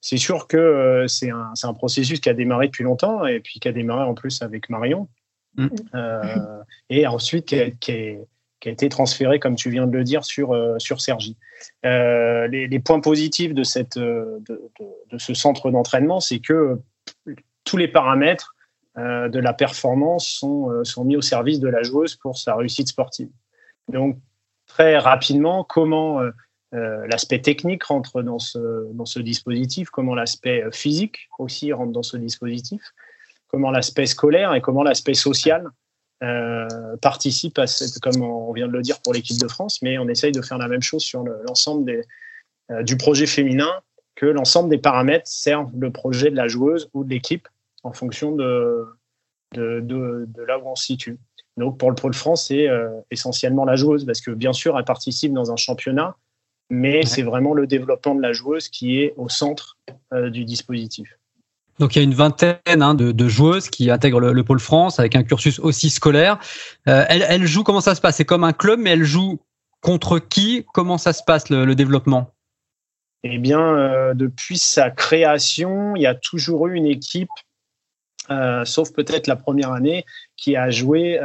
c'est 0.00 0.16
sûr 0.16 0.46
que 0.46 0.56
euh, 0.56 1.08
c'est 1.08 1.30
un, 1.30 1.52
un, 1.62 1.74
processus 1.74 2.20
qui 2.20 2.28
a 2.28 2.34
démarré 2.34 2.66
depuis 2.66 2.84
longtemps 2.84 3.26
et 3.26 3.40
puis 3.40 3.60
qui 3.60 3.68
a 3.68 3.72
démarré 3.72 4.02
en 4.02 4.14
plus 4.14 4.42
avec 4.42 4.70
Marion. 4.70 5.08
Mm. 5.56 5.68
Euh, 5.94 6.62
et 6.88 7.06
ensuite 7.06 7.46
qui 7.46 7.60
a, 7.60 7.70
qui, 7.70 8.16
qui 8.60 8.68
a, 8.68 8.72
été 8.72 8.88
transféré, 8.88 9.38
comme 9.38 9.56
tu 9.56 9.70
viens 9.70 9.86
de 9.86 9.96
le 9.96 10.04
dire, 10.04 10.24
sur, 10.24 10.52
euh, 10.52 10.78
sur 10.78 11.00
Sergi. 11.00 11.36
Les, 11.84 12.66
les, 12.66 12.80
points 12.80 13.00
positifs 13.00 13.52
de, 13.52 13.62
cette, 13.62 13.98
de, 13.98 14.42
de, 14.48 14.60
de 15.10 15.18
ce 15.18 15.34
centre 15.34 15.70
d'entraînement, 15.70 16.20
c'est 16.20 16.40
que 16.40 16.78
tous 17.64 17.76
les 17.76 17.88
paramètres 17.88 18.54
de 18.96 19.38
la 19.38 19.52
performance 19.52 20.26
sont, 20.26 20.84
sont 20.84 21.04
mis 21.04 21.16
au 21.16 21.20
service 21.20 21.60
de 21.60 21.68
la 21.68 21.82
joueuse 21.82 22.16
pour 22.16 22.38
sa 22.38 22.54
réussite 22.54 22.88
sportive. 22.88 23.28
Donc, 23.88 24.18
très 24.66 24.98
rapidement, 24.98 25.64
comment 25.64 26.20
euh, 26.74 27.06
l'aspect 27.08 27.40
technique 27.40 27.84
rentre 27.84 28.22
dans 28.22 28.38
ce, 28.38 28.92
dans 28.92 29.06
ce 29.06 29.18
dispositif, 29.20 29.90
comment 29.90 30.14
l'aspect 30.14 30.64
physique 30.72 31.28
aussi 31.38 31.72
rentre 31.72 31.92
dans 31.92 32.02
ce 32.02 32.16
dispositif, 32.16 32.80
comment 33.48 33.70
l'aspect 33.70 34.06
scolaire 34.06 34.54
et 34.54 34.60
comment 34.60 34.82
l'aspect 34.82 35.14
social 35.14 35.68
euh, 36.22 36.68
participe 37.00 37.58
à 37.58 37.66
cette, 37.66 37.98
comme 38.00 38.22
on 38.22 38.52
vient 38.52 38.68
de 38.68 38.72
le 38.72 38.82
dire 38.82 39.00
pour 39.00 39.12
l'équipe 39.12 39.38
de 39.38 39.48
France, 39.48 39.80
mais 39.82 39.98
on 39.98 40.08
essaye 40.08 40.32
de 40.32 40.42
faire 40.42 40.58
la 40.58 40.68
même 40.68 40.82
chose 40.82 41.02
sur 41.02 41.24
l'ensemble 41.24 41.84
des 41.84 42.02
euh, 42.70 42.82
du 42.82 42.96
projet 42.96 43.26
féminin, 43.26 43.70
que 44.14 44.26
l'ensemble 44.26 44.68
des 44.68 44.78
paramètres 44.78 45.26
servent 45.26 45.72
le 45.78 45.90
projet 45.90 46.30
de 46.30 46.36
la 46.36 46.46
joueuse 46.46 46.88
ou 46.94 47.04
de 47.04 47.10
l'équipe 47.10 47.48
en 47.82 47.92
fonction 47.92 48.32
de, 48.32 48.86
de, 49.52 50.28
là 50.46 50.58
où 50.58 50.68
on 50.68 50.76
se 50.76 50.84
situe. 50.84 51.18
Donc 51.56 51.78
pour 51.78 51.88
le 51.88 51.96
Pôle 51.96 52.14
France, 52.14 52.46
c'est 52.48 52.68
euh, 52.68 52.90
essentiellement 53.10 53.64
la 53.64 53.76
joueuse, 53.76 54.04
parce 54.04 54.20
que 54.20 54.30
bien 54.30 54.52
sûr, 54.52 54.78
elle 54.78 54.84
participe 54.84 55.32
dans 55.32 55.50
un 55.50 55.56
championnat, 55.56 56.16
mais 56.70 57.04
c'est 57.04 57.22
vraiment 57.22 57.52
le 57.52 57.66
développement 57.66 58.14
de 58.14 58.22
la 58.22 58.32
joueuse 58.32 58.68
qui 58.68 59.00
est 59.00 59.12
au 59.16 59.28
centre 59.28 59.76
euh, 60.12 60.30
du 60.30 60.44
dispositif. 60.44 61.18
Donc 61.80 61.96
il 61.96 61.98
y 61.98 62.02
a 62.02 62.04
une 62.04 62.14
vingtaine 62.14 62.58
hein, 62.66 62.94
de, 62.94 63.10
de, 63.10 63.28
joueuses 63.28 63.70
qui 63.70 63.90
intègrent 63.90 64.20
le, 64.20 64.32
le, 64.32 64.44
pôle 64.44 64.60
France 64.60 65.00
avec 65.00 65.16
un 65.16 65.22
cursus 65.22 65.58
aussi 65.58 65.88
scolaire. 65.88 66.38
Euh, 66.88 67.06
elles, 67.08 67.24
elles, 67.26 67.46
jouent 67.46 67.64
comment 67.64 67.80
ça 67.80 67.94
se 67.94 68.02
passe? 68.02 68.16
C'est 68.16 68.26
comme 68.26 68.44
un 68.44 68.52
club, 68.52 68.78
mais 68.78 68.90
elles 68.90 69.04
jouent 69.04 69.40
contre 69.80 70.18
qui? 70.18 70.66
Comment 70.74 70.98
ça 70.98 71.14
se 71.14 71.22
passe 71.24 71.48
le, 71.48 71.64
le 71.64 71.74
développement? 71.74 72.32
Eh 73.22 73.38
bien, 73.38 73.60
euh, 73.60 74.12
depuis 74.12 74.58
sa 74.58 74.90
création, 74.90 75.96
il 75.96 76.02
y 76.02 76.06
a 76.06 76.14
toujours 76.14 76.68
eu 76.68 76.74
une 76.74 76.86
équipe, 76.86 77.30
euh, 78.30 78.64
sauf 78.66 78.92
peut-être 78.92 79.26
la 79.26 79.36
première 79.36 79.72
année, 79.72 80.04
qui 80.36 80.56
a 80.56 80.68
joué 80.70 81.18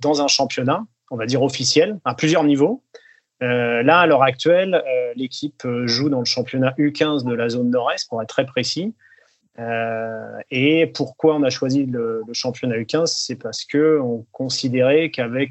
dans 0.00 0.22
un 0.22 0.28
championnat, 0.28 0.82
on 1.10 1.16
va 1.16 1.26
dire 1.26 1.42
officiel, 1.42 1.98
à 2.06 2.14
plusieurs 2.14 2.44
niveaux. 2.44 2.82
Euh, 3.42 3.82
là, 3.82 4.00
à 4.00 4.06
l'heure 4.06 4.22
actuelle, 4.22 4.74
euh, 4.74 5.12
l'équipe 5.16 5.64
euh, 5.64 5.86
joue 5.86 6.08
dans 6.08 6.20
le 6.20 6.24
championnat 6.24 6.74
U15 6.78 7.24
de 7.28 7.34
la 7.34 7.48
zone 7.48 7.70
nord-est, 7.70 8.08
pour 8.08 8.22
être 8.22 8.28
très 8.28 8.46
précis. 8.46 8.94
Euh, 9.58 10.38
et 10.50 10.86
pourquoi 10.86 11.34
on 11.34 11.42
a 11.42 11.50
choisi 11.50 11.84
le, 11.84 12.22
le 12.26 12.32
championnat 12.32 12.76
U15 12.76 13.06
C'est 13.06 13.36
parce 13.36 13.64
que 13.64 13.98
on 14.00 14.24
considérait 14.30 15.10
qu'avec 15.10 15.50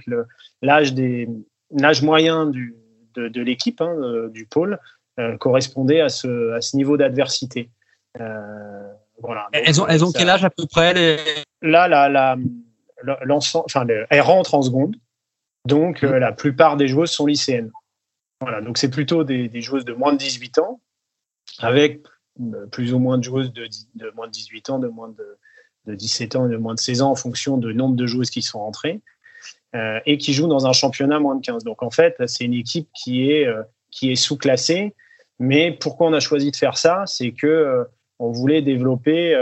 l'âge 0.61 2.01
moyen 2.01 2.45
du, 2.45 2.75
de, 3.15 3.27
de 3.27 3.41
l'équipe, 3.41 3.81
hein, 3.81 4.29
du 4.29 4.45
pôle, 4.45 4.79
correspondait 5.39 6.01
à 6.01 6.09
ce, 6.09 6.53
à 6.53 6.61
ce 6.61 6.75
niveau 6.77 6.97
d'adversité. 6.97 7.69
voilà. 9.19 9.49
Elles 9.51 9.79
ont, 9.81 9.87
elles 9.87 10.03
ont 10.03 10.09
ça, 10.09 10.17
quel 10.17 10.29
âge 10.29 10.45
à 10.45 10.49
peu 10.49 10.65
près 10.65 10.93
les... 10.95 11.17
Là, 11.61 11.87
la, 11.87 12.09
la, 12.09 12.37
l'ensemble, 13.23 13.65
enfin, 13.67 13.85
elles 14.09 14.21
rentrent 14.21 14.55
en 14.55 14.63
seconde. 14.63 14.95
Donc, 15.67 16.01
mmh. 16.01 16.15
la 16.15 16.31
plupart 16.31 16.75
des 16.75 16.87
joueuses 16.87 17.11
sont 17.11 17.27
lycéennes. 17.27 17.69
Voilà, 18.41 18.61
donc 18.61 18.77
c'est 18.77 18.89
plutôt 18.89 19.23
des, 19.23 19.47
des, 19.47 19.61
joueuses 19.61 19.85
de 19.85 19.93
moins 19.93 20.13
de 20.13 20.17
18 20.17 20.57
ans, 20.59 20.81
avec 21.59 22.01
euh, 22.39 22.65
plus 22.67 22.93
ou 22.93 22.99
moins 22.99 23.17
de 23.17 23.23
joueuses 23.23 23.53
de, 23.53 23.67
de 23.95 24.11
moins 24.15 24.27
de 24.27 24.31
18 24.31 24.69
ans, 24.71 24.79
de 24.79 24.87
moins 24.87 25.09
de, 25.09 25.37
de, 25.85 25.95
17 25.95 26.35
ans 26.35 26.47
et 26.47 26.51
de 26.51 26.57
moins 26.57 26.73
de 26.73 26.79
16 26.79 27.01
ans 27.03 27.11
en 27.11 27.15
fonction 27.15 27.57
du 27.57 27.73
nombre 27.73 27.95
de 27.95 28.07
joueuses 28.07 28.29
qui 28.29 28.41
sont 28.41 28.59
rentrées, 28.59 29.01
euh, 29.75 29.99
et 30.05 30.17
qui 30.17 30.33
jouent 30.33 30.47
dans 30.47 30.65
un 30.65 30.73
championnat 30.73 31.19
moins 31.19 31.35
de 31.35 31.41
15. 31.41 31.63
Donc 31.63 31.83
en 31.83 31.91
fait, 31.91 32.15
c'est 32.27 32.43
une 32.43 32.53
équipe 32.53 32.89
qui 32.93 33.31
est, 33.31 33.45
euh, 33.45 33.61
qui 33.91 34.11
est 34.11 34.15
sous-classée, 34.15 34.95
mais 35.39 35.71
pourquoi 35.71 36.07
on 36.07 36.13
a 36.13 36.19
choisi 36.19 36.51
de 36.51 36.55
faire 36.55 36.77
ça? 36.77 37.03
C'est 37.05 37.31
que 37.31 37.47
euh, 37.47 37.83
on 38.19 38.31
voulait 38.31 38.61
développer 38.61 39.35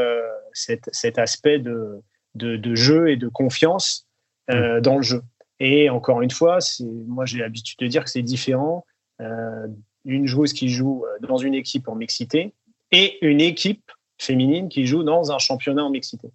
cet, 0.54 0.90
cet, 0.94 1.20
aspect 1.20 1.60
de, 1.60 2.02
de, 2.36 2.56
de, 2.56 2.76
jeu 2.76 3.10
et 3.10 3.18
de 3.18 3.28
confiance 3.28 4.08
euh, 4.50 4.82
dans 4.82 4.96
le 4.96 5.04
jeu. 5.04 5.22
Et 5.60 5.90
encore 5.90 6.22
une 6.22 6.32
fois, 6.32 6.60
moi 7.08 7.26
j'ai 7.26 7.40
l'habitude 7.40 7.78
de 7.80 7.88
dire 7.88 8.04
que 8.04 8.10
c'est 8.10 8.22
différent 8.22 8.86
une 10.06 10.28
joueuse 10.28 10.54
qui 10.54 10.70
joue 10.70 11.06
euh, 11.06 11.28
dans 11.28 11.38
une 11.38 11.54
équipe 11.54 11.88
en 11.88 11.96
mixité 11.96 12.54
et 12.92 13.26
une 13.26 13.42
équipe 13.42 13.92
féminine 14.18 14.70
qui 14.70 14.86
joue 14.86 15.04
dans 15.04 15.32
un 15.32 15.38
championnat 15.38 15.84
en 15.84 15.90
mixité. 15.90 16.30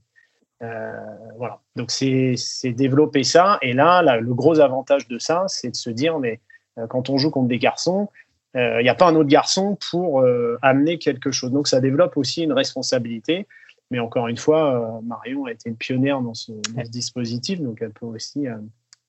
Euh, 0.63 0.93
voilà. 1.37 1.61
Donc 1.77 1.91
c'est 1.91 2.37
développer 2.65 3.25
ça. 3.25 3.59
Et 3.61 3.73
là, 3.73 4.03
là, 4.03 4.19
le 4.19 4.35
gros 4.35 4.61
avantage 4.61 5.09
de 5.09 5.19
ça, 5.19 5.45
c'est 5.49 5.71
de 5.71 5.77
se 5.77 5.91
dire, 5.91 6.19
mais 6.19 6.41
euh, 6.79 6.87
quand 6.87 7.11
on 7.11 7.19
joue 7.19 7.31
contre 7.31 7.49
des 7.49 7.59
garçons, 7.59 8.09
il 8.55 8.61
euh, 8.61 8.83
n'y 8.83 8.89
a 8.89 8.95
pas 8.95 9.09
un 9.09 9.17
autre 9.17 9.29
garçon 9.29 9.77
pour 9.91 10.21
euh, 10.21 10.59
amener 10.63 10.99
quelque 10.99 11.33
chose. 11.33 11.51
Donc 11.51 11.67
ça 11.67 11.81
développe 11.81 12.17
aussi 12.17 12.45
une 12.45 12.53
responsabilité. 12.53 13.47
Mais 13.91 13.99
encore 13.99 14.29
une 14.29 14.39
fois, 14.39 15.01
Marion 15.05 15.45
a 15.45 15.53
été 15.53 15.69
une 15.69 15.77
pionnière 15.77 16.21
dans 16.23 16.33
ce, 16.33 16.53
dans 16.53 16.85
ce 16.85 16.91
dispositif, 16.91 17.61
donc 17.61 17.83
elle 17.83 17.93
peut 17.93 18.07
aussi 18.07 18.47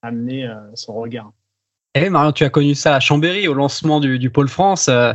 amener 0.02 0.48
son 0.74 0.92
regard. 0.92 1.32
Eh 1.98 2.10
Marion, 2.10 2.32
tu 2.32 2.44
as 2.44 2.50
connu 2.50 2.74
ça 2.74 2.94
à 2.94 3.00
Chambéry 3.00 3.48
au 3.48 3.54
lancement 3.54 4.00
du, 4.00 4.18
du 4.18 4.28
Pôle 4.28 4.48
France. 4.48 4.88
Euh, 4.88 5.14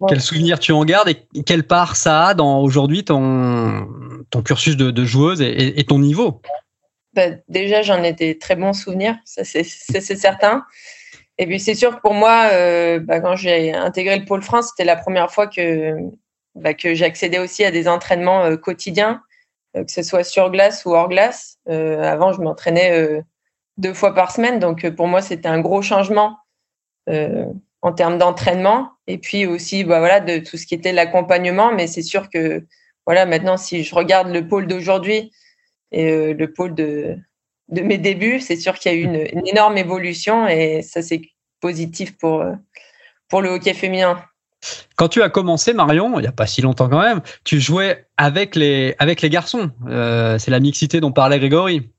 ouais. 0.00 0.06
Quel 0.08 0.20
souvenir 0.20 0.60
tu 0.60 0.70
en 0.70 0.84
gardes 0.84 1.08
et 1.08 1.42
quelle 1.42 1.64
part 1.64 1.96
ça 1.96 2.26
a 2.26 2.34
dans 2.34 2.60
aujourd'hui 2.60 3.04
ton, 3.04 3.88
ton 4.30 4.42
cursus 4.42 4.76
de, 4.76 4.92
de 4.92 5.04
joueuse 5.04 5.42
et, 5.42 5.80
et, 5.80 5.84
ton 5.84 5.98
niveau? 5.98 6.40
Bah, 7.12 7.26
Déjà, 7.48 7.82
j'en 7.82 8.04
ai 8.04 8.12
des 8.12 8.38
très 8.38 8.54
bons 8.54 8.72
souvenirs, 8.72 9.16
ça 9.24 9.42
c'est 9.42 9.64
certain. 9.64 10.64
Et 11.38 11.46
puis 11.46 11.58
c'est 11.58 11.74
sûr 11.74 11.96
que 11.96 12.00
pour 12.00 12.14
moi, 12.14 12.50
euh, 12.52 13.00
bah, 13.00 13.18
quand 13.18 13.34
j'ai 13.34 13.74
intégré 13.74 14.16
le 14.16 14.24
Pôle 14.24 14.42
France, 14.42 14.68
c'était 14.68 14.84
la 14.84 14.96
première 14.96 15.32
fois 15.32 15.48
que, 15.48 15.96
bah, 16.54 16.72
que 16.72 16.94
j'accédais 16.94 17.40
aussi 17.40 17.64
à 17.64 17.72
des 17.72 17.88
entraînements 17.88 18.44
euh, 18.44 18.56
quotidiens, 18.56 19.22
que 19.74 19.90
ce 19.90 20.04
soit 20.04 20.22
sur 20.22 20.52
glace 20.52 20.84
ou 20.84 20.94
hors 20.94 21.08
glace. 21.08 21.56
Avant, 21.66 22.32
je 22.32 22.40
m'entraînais 22.42 23.22
deux 23.76 23.94
fois 23.94 24.14
par 24.14 24.32
semaine. 24.32 24.58
Donc, 24.58 24.88
pour 24.90 25.06
moi, 25.06 25.22
c'était 25.22 25.48
un 25.48 25.60
gros 25.60 25.82
changement 25.82 26.38
euh, 27.08 27.46
en 27.80 27.92
termes 27.92 28.18
d'entraînement. 28.18 28.90
Et 29.06 29.18
puis 29.18 29.46
aussi, 29.46 29.84
bah, 29.84 29.98
voilà, 29.98 30.20
de 30.20 30.38
tout 30.38 30.56
ce 30.56 30.66
qui 30.66 30.74
était 30.74 30.92
l'accompagnement. 30.92 31.72
Mais 31.72 31.86
c'est 31.86 32.02
sûr 32.02 32.30
que, 32.30 32.64
voilà, 33.06 33.26
maintenant, 33.26 33.56
si 33.56 33.84
je 33.84 33.94
regarde 33.94 34.28
le 34.28 34.46
pôle 34.46 34.66
d'aujourd'hui 34.66 35.32
et 35.90 36.10
euh, 36.10 36.34
le 36.34 36.52
pôle 36.52 36.74
de, 36.74 37.16
mes 37.68 37.98
débuts, 37.98 38.40
c'est 38.40 38.56
sûr 38.56 38.78
qu'il 38.78 38.92
y 38.92 38.94
a 38.94 38.98
eu 38.98 39.04
une, 39.04 39.46
énorme 39.46 39.78
évolution 39.78 40.46
et 40.46 40.82
ça, 40.82 41.00
c'est 41.02 41.22
positif 41.60 42.16
pour, 42.18 42.44
pour 43.28 43.40
le 43.40 43.48
hockey 43.48 43.72
féminin. 43.72 44.22
Quand 44.96 45.08
tu 45.08 45.22
as 45.22 45.30
commencé, 45.30 45.72
Marion, 45.72 46.18
il 46.18 46.22
n'y 46.22 46.28
a 46.28 46.32
pas 46.32 46.46
si 46.46 46.60
longtemps 46.62 46.88
quand 46.88 47.00
même, 47.00 47.20
tu 47.44 47.60
jouais 47.60 48.06
avec 48.16 48.54
les, 48.54 48.94
avec 48.98 49.22
les 49.22 49.30
garçons. 49.30 49.70
Euh, 49.88 50.38
c'est 50.38 50.50
la 50.50 50.60
mixité 50.60 51.00
dont 51.00 51.12
parlait 51.12 51.38
Grégory. 51.38 51.90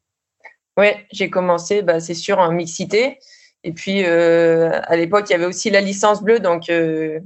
Oui, 0.78 0.88
j'ai 1.12 1.30
commencé, 1.30 1.82
bah, 1.84 2.00
c'est 2.00 2.14
sûr, 2.14 2.40
en 2.40 2.52
mixité. 2.52 3.20
Et 3.64 3.72
puis, 3.74 4.04
euh, 4.06 4.80
à 4.84 4.96
l'époque, 4.96 5.26
il 5.30 5.34
y 5.34 5.36
avait 5.36 5.46
aussi 5.46 5.70
la 5.70 5.82
licence 5.82 6.22
bleue. 6.24 6.40
Donc, 6.40 6.70
euh, 6.70 7.20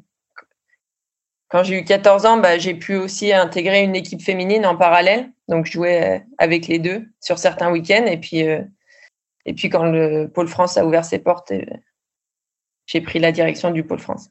quand 1.50 1.64
j'ai 1.64 1.80
eu 1.80 1.84
14 1.84 2.26
ans, 2.26 2.38
bah, 2.38 2.58
j'ai 2.58 2.74
pu 2.74 2.96
aussi 2.96 3.34
intégrer 3.34 3.84
une 3.84 3.96
équipe 3.96 4.22
féminine 4.22 4.66
en 4.66 4.76
parallèle. 4.76 5.32
Donc, 5.48 5.66
je 5.66 5.74
jouais 5.74 6.26
avec 6.38 6.68
les 6.68 6.80
deux 6.80 7.08
sur 7.22 7.38
certains 7.40 7.72
week-ends. 7.72 8.06
Et 8.06 8.18
puis, 8.18 8.48
euh, 8.48 8.62
et 9.46 9.54
puis, 9.54 9.70
quand 9.70 9.86
le 9.86 10.28
Pôle 10.28 10.50
France 10.50 10.78
a 10.78 10.86
ouvert 10.86 11.06
ses 11.06 11.20
portes, 11.20 11.52
euh, 11.52 11.64
j'ai 12.86 13.02
pris 13.02 13.20
la 13.20 13.32
direction 13.32 13.72
du 13.72 13.84
Pôle 13.84 14.00
France. 14.00 14.30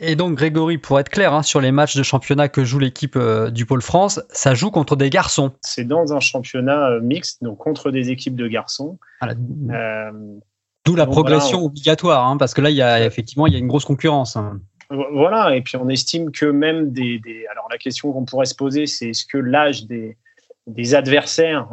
Et 0.00 0.16
donc, 0.16 0.36
Grégory, 0.36 0.78
pour 0.78 0.98
être 0.98 1.08
clair, 1.08 1.32
hein, 1.32 1.42
sur 1.42 1.60
les 1.60 1.70
matchs 1.70 1.96
de 1.96 2.02
championnat 2.02 2.48
que 2.48 2.64
joue 2.64 2.78
l'équipe 2.78 3.16
euh, 3.16 3.50
du 3.50 3.64
Pôle 3.64 3.82
France, 3.82 4.20
ça 4.30 4.54
joue 4.54 4.70
contre 4.70 4.96
des 4.96 5.08
garçons. 5.08 5.52
C'est 5.60 5.84
dans 5.84 6.12
un 6.12 6.20
championnat 6.20 6.90
euh, 6.90 7.00
mixte, 7.00 7.42
donc 7.42 7.58
contre 7.58 7.90
des 7.90 8.10
équipes 8.10 8.34
de 8.34 8.48
garçons. 8.48 8.98
Voilà. 9.20 9.34
Euh, 9.70 10.10
D'où 10.84 10.96
la 10.96 11.06
progression 11.06 11.58
voilà, 11.58 11.62
on... 11.62 11.66
obligatoire, 11.66 12.26
hein, 12.26 12.36
parce 12.36 12.54
que 12.54 12.60
là, 12.60 12.70
il 12.70 12.76
y 12.76 12.82
a 12.82 13.04
effectivement, 13.04 13.46
il 13.46 13.52
y 13.52 13.56
a 13.56 13.58
une 13.58 13.68
grosse 13.68 13.84
concurrence. 13.84 14.36
Hein. 14.36 14.60
Voilà, 14.90 15.56
et 15.56 15.62
puis 15.62 15.76
on 15.76 15.88
estime 15.88 16.30
que 16.30 16.46
même 16.46 16.90
des. 16.92 17.20
des... 17.20 17.46
Alors, 17.50 17.68
la 17.70 17.78
question 17.78 18.12
qu'on 18.12 18.24
pourrait 18.24 18.46
se 18.46 18.54
poser, 18.54 18.86
c'est 18.86 19.10
est-ce 19.10 19.24
que 19.24 19.38
l'âge 19.38 19.86
des, 19.86 20.18
des 20.66 20.94
adversaires 20.94 21.68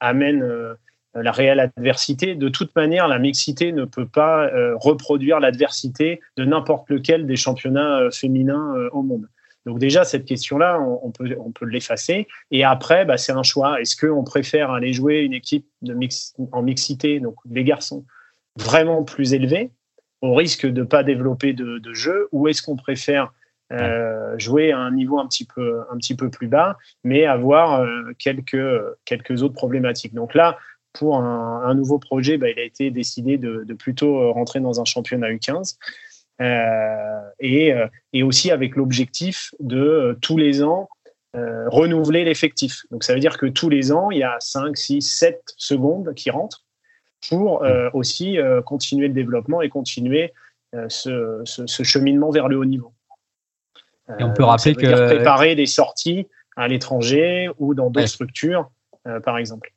amènent 0.00 0.46
la 1.22 1.32
réelle 1.32 1.60
adversité. 1.60 2.34
De 2.34 2.48
toute 2.48 2.74
manière, 2.76 3.08
la 3.08 3.18
mixité 3.18 3.72
ne 3.72 3.84
peut 3.84 4.06
pas 4.06 4.50
reproduire 4.76 5.40
l'adversité 5.40 6.20
de 6.36 6.44
n'importe 6.44 6.88
lequel 6.90 7.26
des 7.26 7.36
championnats 7.36 8.10
féminins 8.10 8.74
au 8.92 9.02
monde. 9.02 9.28
Donc 9.68 9.78
déjà, 9.78 10.04
cette 10.04 10.24
question-là, 10.24 10.80
on, 10.80 11.10
peut, 11.10 11.36
on 11.38 11.50
peut 11.52 11.66
l'effacer. 11.66 12.26
Et 12.50 12.64
après, 12.64 13.04
bah, 13.04 13.18
c'est 13.18 13.32
un 13.32 13.42
choix. 13.42 13.80
Est-ce 13.82 13.96
qu'on 13.96 14.24
préfère 14.24 14.70
aller 14.70 14.94
jouer 14.94 15.20
une 15.20 15.34
équipe 15.34 15.66
de 15.82 15.92
mix, 15.92 16.34
en 16.52 16.62
mixité, 16.62 17.20
donc 17.20 17.34
des 17.44 17.64
garçons, 17.64 18.06
vraiment 18.56 19.04
plus 19.04 19.34
élevés, 19.34 19.70
au 20.22 20.34
risque 20.34 20.66
de 20.66 20.80
ne 20.80 20.86
pas 20.86 21.02
développer 21.02 21.52
de, 21.52 21.92
jeu, 21.92 22.28
ou 22.32 22.48
est-ce 22.48 22.62
qu'on 22.62 22.76
préfère 22.76 23.32
euh, 23.70 24.38
jouer 24.38 24.72
à 24.72 24.78
un 24.78 24.90
niveau 24.90 25.18
un 25.18 25.26
petit 25.26 25.44
peu, 25.44 25.82
un 25.90 25.98
petit 25.98 26.16
peu 26.16 26.30
plus 26.30 26.48
bas, 26.48 26.78
mais 27.04 27.26
avoir 27.26 27.82
euh, 27.82 28.12
quelques, 28.18 28.56
quelques 29.04 29.42
autres 29.42 29.54
problématiques? 29.54 30.14
Donc 30.14 30.34
là, 30.34 30.56
pour 30.98 31.18
un, 31.18 31.74
nouveau 31.74 31.98
projet, 31.98 32.38
bah, 32.38 32.48
il 32.50 32.58
a 32.58 32.64
été 32.64 32.90
décidé 32.90 33.38
de, 33.38 33.64
de, 33.64 33.74
plutôt 33.74 34.32
rentrer 34.32 34.60
dans 34.60 34.80
un 34.80 34.84
championnat 34.84 35.30
U15. 35.30 35.76
Euh, 36.40 37.20
et, 37.40 37.72
euh, 37.72 37.86
et, 38.12 38.22
aussi 38.22 38.52
avec 38.52 38.76
l'objectif 38.76 39.52
de 39.58 39.80
euh, 39.80 40.14
tous 40.20 40.36
les 40.36 40.62
ans 40.62 40.88
renouveler 41.34 42.24
l'effectif. 42.24 42.82
Donc 42.90 43.04
ça 43.04 43.14
veut 43.14 43.20
dire 43.20 43.38
que 43.38 43.46
tous 43.46 43.68
les 43.68 43.92
ans, 43.92 44.10
il 44.10 44.18
y 44.18 44.22
a 44.24 44.38
5, 44.40 44.76
6, 44.76 45.02
7 45.02 45.40
secondes 45.56 46.12
qui 46.14 46.30
rentrent 46.30 46.64
pour 47.28 47.62
aussi 47.92 48.38
continuer 48.66 49.06
le 49.06 49.14
développement 49.14 49.62
et 49.62 49.68
continuer 49.68 50.32
ce, 50.88 51.42
ce, 51.44 51.82
cheminement 51.84 52.30
vers 52.30 52.48
le 52.48 52.56
haut 52.56 52.64
niveau. 52.64 52.92
Et 54.18 54.24
on 54.24 54.32
peut 54.32 54.42
rappeler 54.42 54.74
que 54.74 55.06
préparer 55.06 55.54
des 55.54 55.66
sorties 55.66 56.26
à 56.56 56.66
l'étranger 56.66 57.50
ou 57.58 57.72
dans 57.72 57.90
d'autres 57.90 58.08
structures, 58.08 58.68
par 59.22 59.38
exemple 59.38 59.72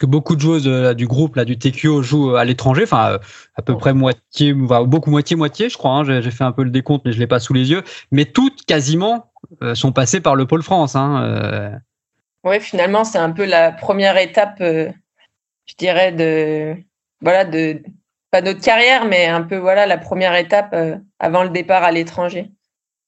que 0.00 0.06
beaucoup 0.06 0.34
de 0.34 0.40
joueuses 0.40 0.66
euh, 0.66 0.94
du 0.94 1.06
groupe 1.06 1.36
là 1.36 1.44
du 1.44 1.58
TQO 1.58 2.02
jouent 2.02 2.32
euh, 2.32 2.38
à 2.38 2.44
l'étranger, 2.44 2.82
enfin 2.84 3.12
euh, 3.12 3.18
à 3.54 3.62
peu 3.62 3.76
près 3.76 3.92
moitié, 3.92 4.54
beaucoup 4.54 5.10
moitié 5.10 5.36
moitié, 5.36 5.68
je 5.68 5.76
crois. 5.76 5.92
Hein, 5.92 6.20
j'ai 6.20 6.30
fait 6.30 6.42
un 6.42 6.52
peu 6.52 6.64
le 6.64 6.70
décompte, 6.70 7.04
mais 7.04 7.12
je 7.12 7.18
l'ai 7.18 7.26
pas 7.26 7.38
sous 7.38 7.52
les 7.52 7.70
yeux. 7.70 7.84
Mais 8.10 8.24
toutes 8.24 8.64
quasiment 8.64 9.30
sont 9.74 9.92
passées 9.92 10.20
par 10.20 10.36
le 10.36 10.46
pôle 10.46 10.62
France. 10.62 10.96
Hein, 10.96 11.80
Oui, 12.44 12.60
finalement, 12.60 13.04
c'est 13.04 13.18
un 13.18 13.30
peu 13.30 13.44
la 13.44 13.72
première 13.72 14.16
étape, 14.16 14.56
je 14.60 15.74
dirais 15.78 16.12
de 16.12 16.76
voilà 17.20 17.44
de 17.44 17.82
pas 18.30 18.40
notre 18.40 18.60
carrière, 18.60 19.04
mais 19.04 19.26
un 19.26 19.42
peu 19.42 19.56
voilà 19.56 19.86
la 19.86 19.98
première 19.98 20.34
étape 20.34 20.74
avant 21.18 21.42
le 21.42 21.50
départ 21.50 21.82
à 21.82 21.92
l'étranger 21.92 22.50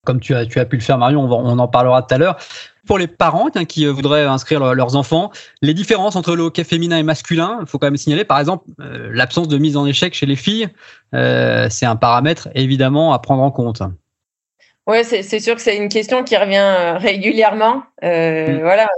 comme 0.05 0.19
tu 0.19 0.35
as, 0.35 0.47
tu 0.47 0.59
as 0.59 0.65
pu 0.65 0.77
le 0.77 0.83
faire, 0.83 0.99
Marion, 0.99 1.23
on, 1.23 1.59
en 1.59 1.69
parlera 1.69 2.03
tout 2.03 2.15
à 2.15 2.19
l'heure. 2.19 2.37
Pour 2.87 2.99
les 2.99 3.07
parents 3.07 3.49
qui 3.69 3.87
euh, 3.87 3.93
voudraient 3.93 4.25
inscrire 4.25 4.75
leurs 4.75 4.97
enfants, 4.97 5.31
les 5.61 5.73
différences 5.73 6.17
entre 6.17 6.35
le 6.35 6.43
hockey 6.43 6.65
féminin 6.65 6.99
et 6.99 7.05
masculin, 7.05 7.59
il 7.61 7.67
faut 7.67 7.79
quand 7.79 7.87
même 7.87 7.97
signaler, 7.97 8.25
par 8.25 8.41
exemple, 8.41 8.65
euh, 8.81 9.09
l'absence 9.13 9.47
de 9.47 9.57
mise 9.57 9.77
en 9.77 9.87
échec 9.87 10.15
chez 10.15 10.27
les 10.27 10.35
filles, 10.35 10.69
euh, 11.15 11.69
c'est 11.71 11.87
un 11.87 11.95
paramètre 11.95 12.49
évidemment 12.55 13.13
à 13.13 13.21
prendre 13.21 13.43
en 13.43 13.53
compte. 13.53 13.83
Oui, 14.89 15.05
c'est 15.05 15.39
sûr 15.39 15.55
que 15.55 15.61
c'est 15.61 15.77
une 15.77 15.89
question 15.89 16.25
qui 16.25 16.37
revient 16.37 16.99
régulièrement. 16.99 17.85
Mm. 18.03 18.59
Voilà, 18.63 18.89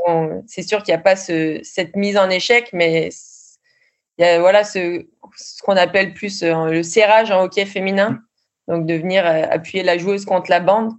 c'est 0.47 0.63
sûr 0.63 0.83
qu'il 0.83 0.95
n'y 0.95 0.99
a 0.99 1.03
pas 1.03 1.15
ce, 1.15 1.61
cette 1.63 1.95
mise 1.95 2.17
en 2.17 2.31
échec, 2.31 2.71
mais 2.73 3.11
il 4.17 4.25
y 4.25 4.27
a 4.27 4.41
voilà 4.41 4.65
ce, 4.65 5.05
ce 5.37 5.63
qu'on 5.63 5.77
appelle 5.77 6.15
plus 6.15 6.43
le 6.43 6.83
serrage 6.83 7.31
en 7.31 7.43
hockey 7.43 7.67
féminin. 7.67 8.19
Donc 8.67 8.87
de 8.87 8.95
venir 8.95 9.27
appuyer 9.27 9.85
la 9.85 9.99
joueuse 9.99 10.25
contre 10.25 10.49
la 10.49 10.61
bande. 10.61 10.93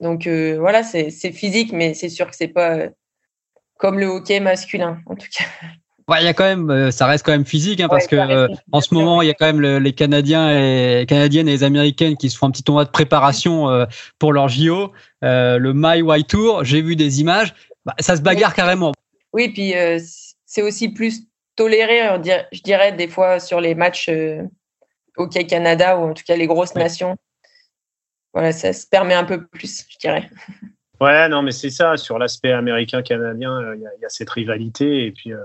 Donc 0.00 0.26
euh, 0.26 0.56
voilà, 0.58 0.82
c'est 0.82 1.10
physique, 1.32 1.72
mais 1.72 1.94
c'est 1.94 2.08
sûr 2.08 2.28
que 2.28 2.36
c'est 2.36 2.48
pas 2.48 2.74
euh, 2.74 2.90
comme 3.78 3.98
le 3.98 4.06
hockey 4.06 4.40
masculin, 4.40 5.00
en 5.06 5.14
tout 5.14 5.28
cas. 5.36 5.44
Ouais, 6.08 6.22
il 6.22 6.24
y 6.24 6.28
a 6.28 6.34
quand 6.34 6.44
même, 6.44 6.92
ça 6.92 7.06
reste 7.06 7.26
quand 7.26 7.32
même 7.32 7.44
physique, 7.44 7.80
hein, 7.80 7.88
parce 7.88 8.06
que 8.06 8.48
en 8.70 8.80
ce 8.80 8.94
moment, 8.94 9.22
il 9.22 9.26
y 9.26 9.30
a 9.30 9.34
quand 9.34 9.46
même 9.46 9.60
les 9.60 9.92
Canadiens 9.92 10.56
et 10.56 11.04
Canadiennes 11.04 11.48
et 11.48 11.52
les 11.52 11.64
Américaines 11.64 12.16
qui 12.16 12.30
se 12.30 12.38
font 12.38 12.46
un 12.46 12.52
petit 12.52 12.62
tournoi 12.62 12.84
de 12.84 12.90
préparation 12.90 13.88
pour 14.20 14.32
leur 14.32 14.48
JO, 14.48 14.92
le 15.22 15.72
My 15.74 16.02
White 16.02 16.28
Tour. 16.28 16.62
J'ai 16.62 16.80
vu 16.80 16.94
des 16.94 17.20
images, 17.20 17.54
bah, 17.84 17.96
ça 17.98 18.14
se 18.14 18.22
bagarre 18.22 18.54
carrément. 18.54 18.92
Oui, 19.32 19.48
puis 19.48 19.74
c'est 20.44 20.62
aussi 20.62 20.90
plus 20.90 21.24
toléré, 21.56 22.02
je 22.52 22.62
dirais, 22.62 22.92
des 22.92 23.08
fois 23.08 23.40
sur 23.40 23.60
les 23.60 23.74
matchs 23.74 24.08
Hockey 25.16 25.44
Canada 25.44 25.98
ou 25.98 26.10
en 26.10 26.14
tout 26.14 26.22
cas 26.24 26.36
les 26.36 26.46
grosses 26.46 26.76
nations. 26.76 27.16
Voilà, 28.36 28.52
ça 28.52 28.74
se 28.74 28.86
permet 28.86 29.14
un 29.14 29.24
peu 29.24 29.46
plus, 29.46 29.86
je 29.88 29.96
dirais. 29.96 30.28
Ouais, 31.00 31.26
non, 31.30 31.40
mais 31.40 31.52
c'est 31.52 31.70
ça. 31.70 31.96
Sur 31.96 32.18
l'aspect 32.18 32.52
américain-canadien, 32.52 33.50
euh, 33.62 33.76
il 33.76 33.80
y, 33.80 34.04
a 34.04 34.08
cette 34.10 34.28
rivalité. 34.28 35.06
Et 35.06 35.12
puis, 35.12 35.32
euh, 35.32 35.40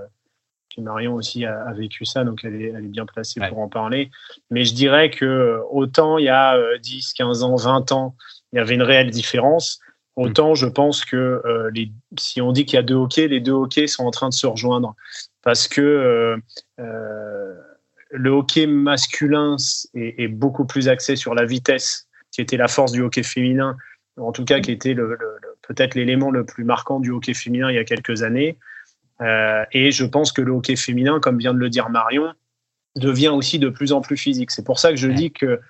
Marion 0.76 1.14
aussi 1.14 1.46
a, 1.46 1.72
vécu 1.72 2.04
ça, 2.04 2.22
donc 2.22 2.44
elle 2.44 2.60
est, 2.60 2.68
elle 2.68 2.84
est 2.84 2.88
bien 2.88 3.06
placée 3.06 3.40
pour 3.48 3.60
en 3.60 3.70
parler. 3.70 4.10
Mais 4.50 4.66
je 4.66 4.74
dirais 4.74 5.08
que 5.08 5.24
euh, 5.24 5.62
autant 5.70 6.18
il 6.18 6.26
y 6.26 6.28
a 6.28 6.58
10, 6.80 7.14
15 7.14 7.42
ans, 7.44 7.56
20 7.56 7.92
ans, 7.92 8.14
il 8.52 8.56
y 8.56 8.58
avait 8.58 8.74
une 8.74 8.82
réelle 8.82 9.10
différence. 9.10 9.80
Autant 10.16 10.54
je 10.54 10.66
pense 10.66 11.06
que 11.06 11.40
les, 11.72 11.90
si 12.18 12.42
on 12.42 12.52
dit 12.52 12.66
qu'il 12.66 12.76
y 12.76 12.78
a 12.78 12.82
deux 12.82 12.96
hockey, 12.96 13.26
les 13.26 13.40
deux 13.40 13.52
hockey 13.52 13.86
sont 13.86 14.04
en 14.04 14.10
train 14.10 14.28
de 14.28 14.34
se 14.34 14.46
rejoindre. 14.46 14.94
Parce 15.40 15.66
que 15.66 16.36
le 16.76 18.30
hockey 18.30 18.66
masculin 18.66 19.56
est, 19.94 20.28
beaucoup 20.28 20.66
plus 20.66 20.88
axé 20.88 21.16
sur 21.16 21.34
la 21.34 21.46
vitesse, 21.46 22.08
qui 22.32 22.40
était 22.40 22.56
la 22.56 22.66
force 22.66 22.90
du 22.90 23.02
hockey 23.02 23.22
féminin, 23.22 23.76
en 24.16 24.32
tout 24.32 24.44
cas 24.44 24.60
qui 24.60 24.72
était 24.72 24.94
le, 24.94 25.16
peut-être 25.62 25.94
l'élément 25.94 26.30
le 26.30 26.44
plus 26.44 26.64
marquant 26.64 26.98
du 26.98 27.10
hockey 27.10 27.34
féminin 27.34 27.70
il 27.70 27.76
y 27.76 27.78
a 27.78 27.84
quelques 27.84 28.22
années. 28.22 28.58
Euh, 29.20 29.64
et 29.72 29.92
je 29.92 30.04
pense 30.04 30.32
que 30.32 30.42
le 30.42 30.50
hockey 30.50 30.74
féminin, 30.74 31.20
comme 31.20 31.38
vient 31.38 31.54
de 31.54 31.58
le 31.58 31.70
dire 31.70 31.88
Marion, 31.90 32.32
devient 32.96 33.28
aussi 33.28 33.58
de 33.58 33.68
plus 33.68 33.92
en 33.92 34.00
plus 34.00 34.16
physique. 34.16 34.50
C'est 34.50 34.64
pour 34.64 34.78
ça 34.78 34.90
que 34.90 34.96
je 34.96 35.08
dis 35.08 35.30
que 35.30 35.60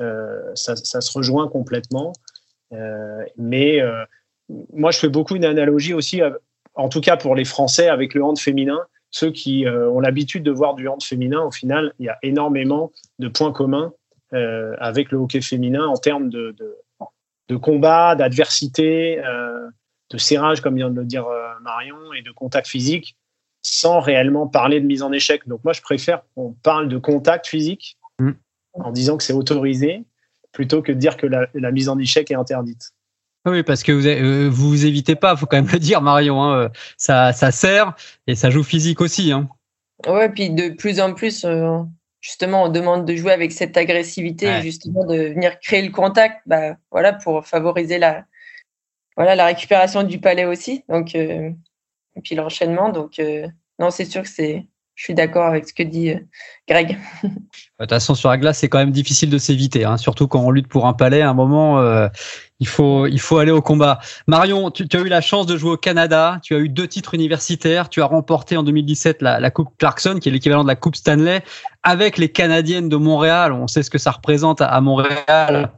euh, 0.00 0.54
ça, 0.54 0.76
se 0.76 1.12
rejoint 1.12 1.48
complètement. 1.48 2.12
Euh, 2.72 3.22
mais 3.36 3.80
moi, 4.72 4.90
je 4.90 4.98
fais 4.98 5.08
beaucoup 5.08 5.36
une 5.36 5.44
analogie 5.44 5.92
aussi, 5.92 6.22
en 6.74 6.88
tout 6.88 7.00
cas 7.00 7.16
pour 7.16 7.34
les 7.34 7.44
Français, 7.44 7.88
avec 7.88 8.14
le 8.14 8.24
hand 8.24 8.38
féminin 8.38 8.78
ceux 9.14 9.30
qui 9.30 9.66
ont 9.68 10.00
l'habitude 10.00 10.42
de 10.42 10.50
voir 10.50 10.74
du 10.74 10.88
hand 10.88 11.02
féminin, 11.02 11.42
au 11.42 11.50
final, 11.50 11.92
il 11.98 12.06
y 12.06 12.08
a 12.08 12.16
énormément 12.22 12.92
de 13.18 13.28
points 13.28 13.52
communs 13.52 13.92
euh, 14.34 14.74
avec 14.78 15.10
le 15.10 15.18
hockey 15.18 15.40
féminin 15.40 15.86
en 15.86 15.96
termes 15.96 16.28
de, 16.28 16.54
de, 17.48 17.56
combat, 17.56 18.14
d'adversité, 18.14 19.22
euh, 19.24 19.68
de 20.10 20.18
serrage, 20.18 20.60
comme 20.60 20.76
vient 20.76 20.90
de 20.90 20.98
le 20.98 21.04
dire 21.04 21.26
Marion, 21.62 22.12
et 22.14 22.22
de 22.22 22.30
contact 22.30 22.66
physique, 22.66 23.16
sans 23.62 24.00
réellement 24.00 24.46
parler 24.46 24.80
de 24.80 24.86
mise 24.86 25.02
en 25.02 25.12
échec. 25.12 25.46
Donc 25.46 25.62
moi, 25.64 25.72
je 25.72 25.82
préfère 25.82 26.22
qu'on 26.34 26.54
parle 26.62 26.88
de 26.88 26.96
contact 26.98 27.46
physique 27.46 27.98
mm. 28.18 28.30
en 28.74 28.90
disant 28.90 29.18
que 29.18 29.22
c'est 29.22 29.34
autorisé, 29.34 30.04
plutôt 30.52 30.80
que 30.82 30.92
de 30.92 30.98
dire 30.98 31.16
que 31.16 31.26
la 31.26 31.70
mise 31.70 31.88
en 31.88 31.98
échec 31.98 32.30
est 32.30 32.34
interdite. 32.34 32.92
Oui, 33.44 33.62
parce 33.64 33.82
que 33.82 33.90
vous 33.90 34.06
euh, 34.06 34.48
vous, 34.48 34.86
évitez 34.86 35.16
pas, 35.16 35.36
faut 35.36 35.46
quand 35.46 35.56
même 35.56 35.72
le 35.72 35.78
dire, 35.78 36.00
Marion. 36.00 36.42
Hein, 36.44 36.70
ça, 36.96 37.32
ça 37.32 37.50
sert 37.50 37.94
et 38.26 38.34
ça 38.36 38.50
joue 38.50 38.62
physique 38.62 39.00
aussi. 39.00 39.32
Hein. 39.32 39.48
Ouais, 40.06 40.28
puis 40.28 40.50
de 40.50 40.70
plus 40.70 41.00
en 41.00 41.12
plus, 41.14 41.44
euh, 41.44 41.78
justement, 42.22 42.62
on 42.64 42.68
demande 42.70 43.04
de 43.04 43.14
jouer 43.14 43.32
avec 43.32 43.52
cette 43.52 43.76
agressivité, 43.76 44.62
justement 44.62 45.04
de 45.04 45.16
venir 45.16 45.60
créer 45.60 45.82
le 45.82 45.90
contact, 45.90 46.40
bah, 46.46 46.76
voilà, 46.90 47.12
pour 47.12 47.44
favoriser 47.44 47.98
la, 47.98 48.24
voilà, 49.16 49.34
la 49.34 49.44
récupération 49.46 50.04
du 50.04 50.18
palais 50.18 50.46
aussi. 50.46 50.84
Donc, 50.88 51.14
euh, 51.14 51.50
et 52.16 52.20
puis 52.22 52.34
l'enchaînement. 52.34 52.90
Donc, 52.90 53.20
non, 53.78 53.90
c'est 53.90 54.04
sûr 54.04 54.22
que 54.22 54.28
c'est, 54.28 54.66
je 54.94 55.04
suis 55.04 55.14
d'accord 55.14 55.46
avec 55.46 55.68
ce 55.68 55.74
que 55.74 55.82
dit 55.82 56.14
Greg. 56.68 56.96
De 57.22 57.28
toute 57.80 57.90
façon, 57.90 58.14
sur 58.14 58.30
la 58.30 58.38
glace, 58.38 58.58
c'est 58.60 58.68
quand 58.68 58.78
même 58.78 58.92
difficile 58.92 59.28
de 59.28 59.38
s'éviter, 59.38 59.84
hein, 59.84 59.96
surtout 59.96 60.28
quand 60.28 60.40
on 60.40 60.52
lutte 60.52 60.68
pour 60.68 60.86
un 60.86 60.92
palais. 60.92 61.22
À 61.22 61.30
un 61.30 61.34
moment, 61.34 61.80
il 62.62 62.68
faut, 62.68 63.08
il 63.08 63.18
faut 63.18 63.38
aller 63.38 63.50
au 63.50 63.60
combat. 63.60 63.98
Marion, 64.28 64.70
tu, 64.70 64.86
as 64.92 65.00
eu 65.00 65.08
la 65.08 65.20
chance 65.20 65.46
de 65.46 65.56
jouer 65.56 65.72
au 65.72 65.76
Canada. 65.76 66.38
Tu 66.44 66.54
as 66.54 66.58
eu 66.58 66.68
deux 66.68 66.86
titres 66.86 67.14
universitaires. 67.14 67.88
Tu 67.88 68.00
as 68.00 68.06
remporté 68.06 68.56
en 68.56 68.62
2017 68.62 69.20
la, 69.20 69.50
Coupe 69.50 69.70
Clarkson, 69.78 70.20
qui 70.20 70.28
est 70.28 70.32
l'équivalent 70.32 70.62
de 70.62 70.68
la 70.68 70.76
Coupe 70.76 70.94
Stanley, 70.94 71.42
avec 71.82 72.18
les 72.18 72.28
Canadiennes 72.28 72.88
de 72.88 72.96
Montréal. 72.96 73.52
On 73.52 73.66
sait 73.68 73.82
ce 73.82 73.90
que 73.90 73.98
ça 73.98 74.10
représente 74.10 74.60
à, 74.60 74.80
Montréal. 74.80 75.72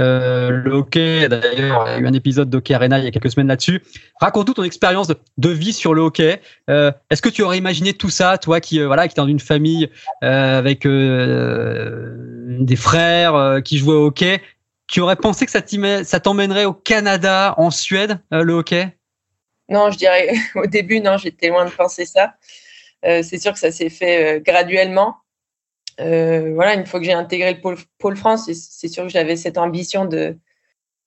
Euh, 0.00 0.50
le 0.50 0.70
hockey, 0.70 1.28
d'ailleurs, 1.28 1.86
il 1.88 1.92
y 1.92 1.96
a 1.96 1.98
eu 1.98 2.06
un 2.06 2.12
épisode 2.12 2.48
d'Hockey 2.48 2.72
Arena 2.72 3.00
il 3.00 3.04
y 3.04 3.08
a 3.08 3.10
quelques 3.10 3.32
semaines 3.32 3.48
là-dessus. 3.48 3.82
Raconte-nous 4.20 4.54
ton 4.54 4.62
expérience 4.62 5.08
de, 5.08 5.48
vie 5.48 5.72
sur 5.72 5.92
le 5.92 6.02
hockey. 6.02 6.40
Euh, 6.70 6.92
est-ce 7.10 7.20
que 7.20 7.28
tu 7.28 7.42
aurais 7.42 7.58
imaginé 7.58 7.92
tout 7.92 8.10
ça, 8.10 8.38
toi 8.38 8.60
qui 8.60 8.78
euh, 8.80 8.86
voilà, 8.86 9.08
qui 9.08 9.16
dans 9.16 9.26
une 9.26 9.40
famille 9.40 9.90
avec 10.22 10.86
des 10.86 12.76
frères 12.76 13.60
qui 13.64 13.78
jouaient 13.78 13.94
au 13.94 14.06
hockey? 14.06 14.40
Tu 14.88 15.00
aurais 15.02 15.16
pensé 15.16 15.44
que 15.46 15.52
ça 15.52 16.20
t'emmènerait 16.20 16.64
au 16.64 16.72
Canada, 16.72 17.54
en 17.58 17.70
Suède, 17.70 18.20
euh, 18.32 18.42
le 18.42 18.54
hockey? 18.54 18.96
Non, 19.68 19.90
je 19.90 19.98
dirais 19.98 20.32
au 20.54 20.66
début, 20.66 21.00
non, 21.00 21.18
j'étais 21.18 21.48
loin 21.48 21.66
de 21.66 21.70
penser 21.70 22.06
ça. 22.06 22.34
Euh, 23.04 23.22
c'est 23.22 23.38
sûr 23.38 23.52
que 23.52 23.58
ça 23.58 23.70
s'est 23.70 23.90
fait 23.90 24.38
euh, 24.38 24.40
graduellement. 24.40 25.16
Voilà, 25.98 26.74
une 26.74 26.86
fois 26.86 27.00
que 27.00 27.06
j'ai 27.06 27.12
intégré 27.12 27.54
le 27.54 27.76
pôle, 27.98 28.16
France, 28.16 28.50
c'est 28.52 28.88
sûr 28.88 29.04
que 29.04 29.08
j'avais 29.08 29.36
cette 29.36 29.58
ambition 29.58 30.04
de, 30.04 30.36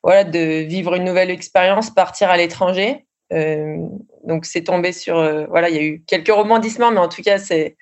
voilà, 0.04 0.24
de 0.24 0.64
vivre 0.64 0.96
une 0.96 1.06
nouvelle 1.06 1.30
expérience, 1.30 1.90
partir 1.90 2.30
à 2.30 2.38
l'étranger. 2.38 3.06
donc 3.32 4.46
c'est 4.46 4.64
tombé 4.64 4.92
sur 4.92 5.16
voilà, 5.48 5.70
il 5.70 5.76
y 5.76 5.80
a 5.80 5.84
eu 5.84 6.04
quelques 6.06 6.34
rebondissements, 6.34 6.92
mais 6.92 7.00
en 7.00 7.10
tout 7.10 7.22
cas 7.22 7.38
c'est 7.38 7.78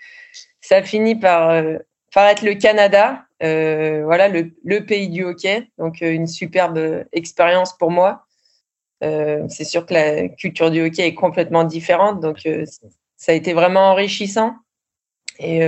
ça 0.62 0.78
a 0.78 0.84
fini 0.84 1.15
par, 1.15 1.63
par 2.13 2.28
être 2.28 2.43
le 2.43 2.54
Canada, 2.54 3.26
voilà 3.41 4.28
le, 4.28 4.52
le, 4.63 4.86
pays 4.86 5.10
du 5.10 5.24
hockey, 5.24 5.67
donc 5.80 6.02
une 6.02 6.28
superbe 6.28 7.06
expérience 7.12 7.76
pour 7.76 7.89
moi. 7.89 8.26
c'est 9.02 9.63
sûr 9.63 9.88
que 9.88 9.95
la 9.95 10.30
culture 10.30 10.69
du 10.69 10.82
hockey 10.82 11.08
est 11.08 11.15
complètement 11.15 11.63
différente, 11.63 12.19
donc 12.19 12.48
ça 13.17 13.32
a 13.32 13.36
été 13.36 13.54
vraiment 13.54 13.91
enrichissant. 13.91 14.56
Et 15.39 15.62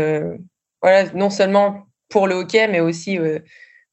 voilà, 0.81 1.11
non 1.13 1.29
seulement 1.29 1.85
pour 2.09 2.27
le 2.27 2.35
hockey, 2.35 2.67
mais 2.67 2.79
aussi 2.79 3.17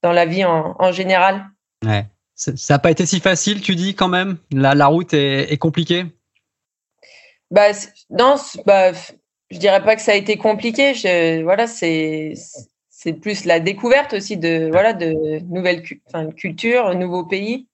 dans 0.01 0.11
la 0.11 0.25
vie 0.25 0.45
en, 0.45 0.91
général. 0.91 1.45
Ouais. 1.85 2.05
Ça 2.35 2.53
n'a 2.69 2.79
pas 2.79 2.91
été 2.91 3.05
si 3.05 3.19
facile, 3.19 3.61
tu 3.61 3.75
dis 3.75 3.95
quand 3.95 4.07
même? 4.07 4.37
La, 4.51 4.75
la 4.75 4.87
route 4.87 5.13
est, 5.13 5.57
compliquée? 5.57 6.05
Bah, 7.51 7.71
Non, 8.09 8.35
bah, 8.65 8.91
je 9.51 9.57
dirais 9.57 9.83
pas 9.83 9.95
que 9.95 10.01
ça 10.01 10.13
a 10.13 10.15
été 10.15 10.37
compliqué. 10.37 10.93
Je, 10.93 11.43
voilà, 11.43 11.67
c'est 11.67 12.33
c'est 12.89 13.13
plus 13.13 13.45
la 13.45 13.61
découverte 13.61 14.13
aussi 14.13 14.35
de 14.35 14.67
voilà 14.71 14.91
de 14.91 15.39
nouvelles 15.49 15.83
enfin, 16.07 16.29
cultures, 16.31 16.93
nouveaux 16.95 17.25
pays. 17.25 17.67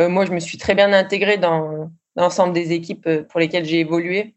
Euh, 0.00 0.08
moi, 0.08 0.24
je 0.26 0.32
me 0.32 0.40
suis 0.40 0.58
très 0.58 0.74
bien 0.74 0.92
intégrée 0.92 1.38
dans 1.38 1.90
l'ensemble 2.16 2.52
des 2.52 2.72
équipes 2.72 3.06
euh, 3.06 3.22
pour 3.22 3.40
lesquelles 3.40 3.64
j'ai 3.64 3.80
évolué. 3.80 4.34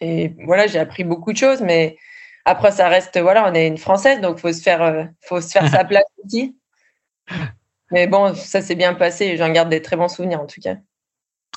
Et 0.00 0.32
voilà, 0.44 0.66
j'ai 0.66 0.78
appris 0.78 1.02
beaucoup 1.04 1.32
de 1.32 1.38
choses, 1.38 1.62
mais 1.62 1.96
après, 2.46 2.70
ça 2.70 2.88
reste, 2.88 3.18
voilà, 3.18 3.50
on 3.50 3.54
est 3.54 3.66
une 3.66 3.76
Française, 3.76 4.20
donc 4.20 4.38
faut 4.38 4.52
se 4.52 4.62
faire, 4.62 4.80
euh, 4.80 5.02
faut 5.20 5.40
se 5.40 5.50
faire 5.50 5.68
sa 5.68 5.84
place 5.84 6.04
aussi. 6.24 6.56
Mais 7.90 8.06
bon, 8.06 8.34
ça 8.36 8.62
s'est 8.62 8.76
bien 8.76 8.94
passé. 8.94 9.36
J'en 9.36 9.50
garde 9.50 9.68
des 9.68 9.82
très 9.82 9.96
bons 9.96 10.08
souvenirs 10.08 10.40
en 10.40 10.46
tout 10.46 10.60
cas. 10.60 10.76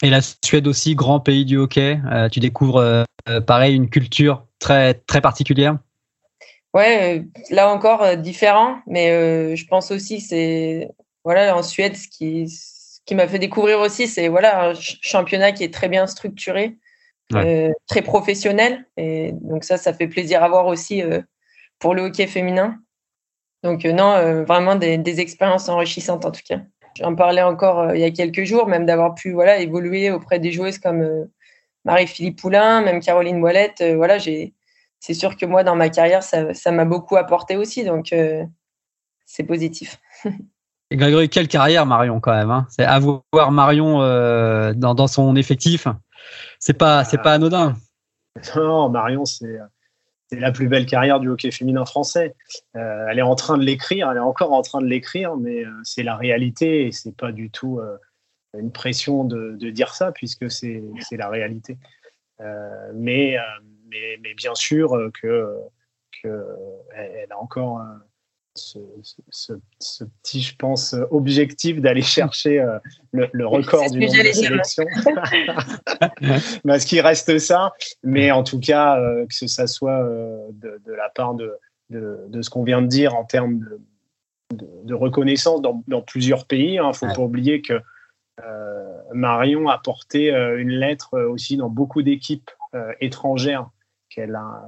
Et 0.01 0.09
la 0.09 0.21
Suède 0.21 0.65
aussi, 0.65 0.95
grand 0.95 1.19
pays 1.19 1.45
du 1.45 1.57
hockey. 1.57 1.99
Euh, 2.11 2.27
tu 2.27 2.39
découvres, 2.39 2.77
euh, 2.77 3.41
pareil, 3.41 3.75
une 3.75 3.89
culture 3.89 4.47
très 4.57 4.95
très 4.95 5.21
particulière? 5.21 5.77
Ouais, 6.73 7.23
là 7.51 7.71
encore 7.71 8.17
différent, 8.17 8.79
mais 8.87 9.55
je 9.55 9.65
pense 9.67 9.91
aussi 9.91 10.21
c'est 10.21 10.89
voilà 11.23 11.55
en 11.55 11.63
Suède 11.63 11.95
ce 11.95 12.07
qui 12.07 12.47
ce 12.47 12.99
qui 13.05 13.15
m'a 13.15 13.27
fait 13.27 13.39
découvrir 13.39 13.79
aussi 13.79 14.07
c'est 14.07 14.27
voilà 14.27 14.69
un 14.69 14.73
championnat 14.75 15.51
qui 15.51 15.63
est 15.63 15.73
très 15.73 15.89
bien 15.89 16.05
structuré 16.05 16.77
euh, 17.35 17.71
très 17.87 18.01
professionnel. 18.01 18.85
Et 18.97 19.31
donc 19.33 19.63
ça, 19.63 19.77
ça 19.77 19.93
fait 19.93 20.07
plaisir 20.07 20.43
à 20.43 20.49
voir 20.49 20.65
aussi 20.65 21.03
euh, 21.03 21.21
pour 21.77 21.93
le 21.93 22.03
hockey 22.03 22.27
féminin. 22.27 22.79
Donc 23.63 23.85
euh, 23.85 23.91
non, 23.91 24.43
vraiment 24.45 24.75
des, 24.75 25.19
expériences 25.19 25.69
enrichissantes 25.69 26.25
en 26.25 26.31
tout 26.31 26.41
cas. 26.47 26.61
J'en 26.97 27.15
parlais 27.15 27.43
encore 27.43 27.93
il 27.93 28.01
y 28.01 28.03
a 28.03 28.11
quelques 28.11 28.43
jours, 28.43 28.67
même 28.67 28.85
d'avoir 28.85 29.15
pu 29.15 29.31
voilà 29.31 29.59
évoluer 29.59 30.11
auprès 30.11 30.39
des 30.39 30.51
joueuses 30.51 30.79
comme 30.79 31.27
Marie-Philippe 31.85 32.39
Poulain, 32.39 32.81
même 32.81 32.99
Caroline 32.99 33.39
Boilette. 33.39 33.83
voilà, 33.95 34.17
j'ai, 34.17 34.53
c'est 34.99 35.13
sûr 35.13 35.37
que 35.37 35.45
moi 35.45 35.63
dans 35.63 35.75
ma 35.75 35.89
carrière, 35.89 36.23
ça, 36.23 36.71
m'a 36.71 36.85
beaucoup 36.85 37.15
apporté 37.15 37.55
aussi, 37.55 37.85
donc 37.85 38.13
c'est 39.25 39.43
positif. 39.43 39.99
Et 40.91 40.97
Grégory, 40.97 41.29
quelle 41.29 41.47
carrière 41.47 41.85
Marion 41.85 42.19
quand 42.19 42.33
même. 42.33 42.49
Hein? 42.49 42.65
C'est 42.69 42.83
avoir 42.83 43.51
Marion 43.51 43.99
dans, 44.73 44.95
dans, 44.95 45.07
son 45.07 45.35
effectif 45.35 45.87
c'est 46.59 46.77
pas, 46.77 47.03
c'est 47.03 47.17
pas 47.17 47.33
anodin. 47.33 47.75
Non, 48.55 48.89
Marion, 48.89 49.25
c'est 49.25 49.59
la 50.31 50.51
plus 50.51 50.67
belle 50.67 50.85
carrière 50.85 51.19
du 51.19 51.29
hockey 51.29 51.51
féminin 51.51 51.85
français. 51.85 52.35
Euh, 52.75 53.07
elle 53.09 53.19
est 53.19 53.23
en 53.23 53.35
train 53.35 53.57
de 53.57 53.63
l'écrire, 53.63 54.09
elle 54.11 54.17
est 54.17 54.21
encore 54.21 54.53
en 54.53 54.61
train 54.61 54.81
de 54.81 54.85
l'écrire, 54.85 55.35
mais 55.35 55.65
euh, 55.65 55.71
c'est 55.83 56.03
la 56.03 56.15
réalité 56.15 56.87
et 56.87 56.91
c'est 56.91 57.15
pas 57.15 57.31
du 57.31 57.49
tout 57.49 57.79
euh, 57.79 57.97
une 58.57 58.71
pression 58.71 59.23
de, 59.23 59.55
dire 59.71 59.93
ça 59.93 60.11
puisque 60.11 60.49
c'est 60.49 60.81
la 61.11 61.29
réalité. 61.29 61.77
mais, 62.93 63.37
mais, 63.89 64.17
mais, 64.21 64.33
bien 64.33 64.55
sûr 64.55 65.11
que, 65.21 65.55
que 66.23 66.45
elle 66.95 67.31
a 67.31 67.39
encore 67.39 67.81
ce, 68.59 70.03
petit, 70.03 70.41
je 70.41 70.55
pense, 70.55 70.95
objectif 71.11 71.81
d'aller 71.81 72.01
chercher 72.17 72.59
euh, 72.59 72.79
le, 73.11 73.47
record 73.47 73.89
du 73.89 73.99
nombre 73.99 74.23
de 74.23 74.31
sélections. 74.31 74.85
Parce 76.65 76.85
qu'il 76.85 77.01
reste 77.01 77.39
ça. 77.39 77.73
Mais 78.03 78.31
en 78.31 78.43
tout 78.43 78.59
cas, 78.59 78.99
euh, 78.99 79.25
que 79.25 79.47
ça 79.47 79.67
soit 79.67 80.03
euh, 80.03 80.47
de, 80.53 80.93
la 80.93 81.09
part 81.09 81.33
de, 81.33 81.57
de, 81.89 82.41
ce 82.41 82.49
qu'on 82.49 82.63
vient 82.63 82.81
de 82.81 82.87
dire 82.87 83.15
en 83.15 83.25
termes 83.25 83.59
de, 84.53 84.93
reconnaissance 84.93 85.61
dans, 85.61 86.01
plusieurs 86.01 86.45
pays. 86.45 86.73
Il 86.73 86.79
hein. 86.79 86.89
ne 86.89 86.93
faut 86.93 87.07
pas 87.07 87.21
oublier 87.21 87.61
que 87.61 87.79
Marion 89.13 89.67
a 89.67 89.77
porté 89.77 90.31
une 90.31 90.71
lettre 90.71 91.19
aussi 91.19 91.57
dans 91.57 91.69
beaucoup 91.69 92.01
d'équipes 92.01 92.49
étrangères 93.01 93.69
qu'elle 94.09 94.35
a, 94.35 94.65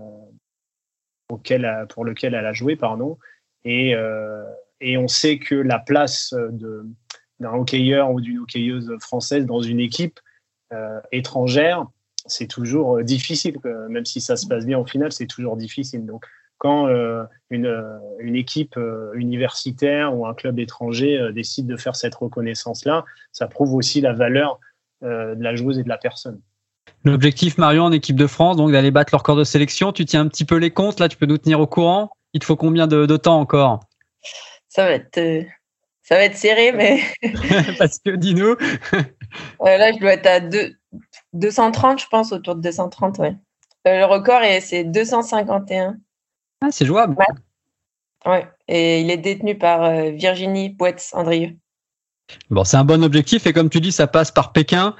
pour 1.27 2.05
lesquelles 2.05 2.35
elle 2.35 2.45
a 2.45 2.53
joué. 2.53 2.75
Pardon. 2.75 3.17
Et, 3.65 3.95
euh, 3.95 4.43
et 4.79 4.97
on 4.97 5.07
sait 5.07 5.37
que 5.37 5.55
la 5.55 5.79
place 5.79 6.33
d'un 7.39 7.53
hockeyeur 7.53 8.11
ou 8.11 8.21
d'une 8.21 8.39
hockeyeuse 8.39 8.91
française 8.99 9.45
dans 9.45 9.61
une 9.61 9.79
équipe 9.79 10.19
euh, 10.73 10.99
étrangère, 11.11 11.85
c'est 12.25 12.47
toujours 12.47 12.97
euh, 12.97 13.03
difficile. 13.03 13.57
Même 13.89 14.05
si 14.05 14.21
ça 14.21 14.35
se 14.35 14.47
passe 14.47 14.65
bien 14.65 14.79
au 14.79 14.85
final, 14.85 15.11
c'est 15.11 15.27
toujours 15.27 15.57
difficile. 15.57 16.05
Donc, 16.05 16.25
quand 16.57 16.87
une, 17.49 17.99
une, 18.19 18.35
équipe 18.35 18.77
universitaire 19.15 20.15
ou 20.15 20.27
un 20.27 20.35
club 20.35 20.59
étranger 20.59 21.31
décide 21.33 21.65
de 21.65 21.75
faire 21.75 21.95
cette 21.95 22.13
reconnaissance-là, 22.13 23.03
ça 23.31 23.47
prouve 23.47 23.73
aussi 23.73 23.99
la 23.99 24.13
valeur 24.13 24.59
de 25.01 25.41
la 25.41 25.55
joueuse 25.55 25.79
et 25.79 25.83
de 25.83 25.89
la 25.89 25.97
personne. 25.97 26.39
L'objectif, 27.03 27.57
Marion, 27.57 27.85
en 27.85 27.91
équipe 27.91 28.15
de 28.15 28.27
France, 28.27 28.57
donc 28.57 28.71
d'aller 28.71 28.91
battre 28.91 29.11
leur 29.11 29.23
corps 29.23 29.35
de 29.35 29.43
sélection. 29.43 29.91
Tu 29.91 30.05
tiens 30.05 30.21
un 30.21 30.27
petit 30.27 30.45
peu 30.45 30.57
les 30.57 30.69
comptes, 30.69 30.99
là, 30.99 31.09
tu 31.09 31.17
peux 31.17 31.25
nous 31.25 31.39
tenir 31.39 31.59
au 31.59 31.65
courant? 31.65 32.11
Il 32.33 32.39
te 32.39 32.45
faut 32.45 32.55
combien 32.55 32.87
de, 32.87 33.17
temps 33.17 33.39
encore? 33.39 33.81
Ça 34.69 34.85
va 34.85 34.91
être. 34.91 35.17
Euh, 35.17 35.43
ça 36.03 36.15
va 36.15 36.23
être 36.23 36.37
serré, 36.37 36.71
mais. 36.71 37.01
Parce 37.77 37.99
que, 37.99 38.15
dis-nous. 38.15 38.55
Euh, 39.61 39.77
là, 39.77 39.93
je 39.93 39.97
dois 39.99 40.11
être 40.15 40.27
à 40.27 40.41
230, 41.31 42.01
je 42.01 42.07
pense, 42.07 42.33
autour 42.33 42.55
de 42.55 42.59
230, 42.59 43.19
ouais. 43.19 43.33
Euh, 43.87 43.99
le 43.99 44.03
record, 44.03 44.41
c'est 44.59 44.83
251. 44.83 45.95
Ah, 46.59 46.67
c'est 46.69 46.85
jouable. 46.85 47.15
Ouais. 48.25 48.45
Et 48.67 48.99
il 48.99 49.09
est 49.09 49.15
détenu 49.15 49.57
par 49.57 49.89
Virginie 50.11 50.67
Boetz-Andrieux. 50.67 51.55
Bon, 52.49 52.65
c'est 52.65 52.75
un 52.75 52.83
bon 52.83 53.05
objectif 53.05 53.47
et 53.47 53.53
comme 53.53 53.69
tu 53.69 53.79
dis, 53.79 53.93
ça 53.93 54.05
passe 54.05 54.31
par 54.31 54.51
Pékin. 54.51 54.97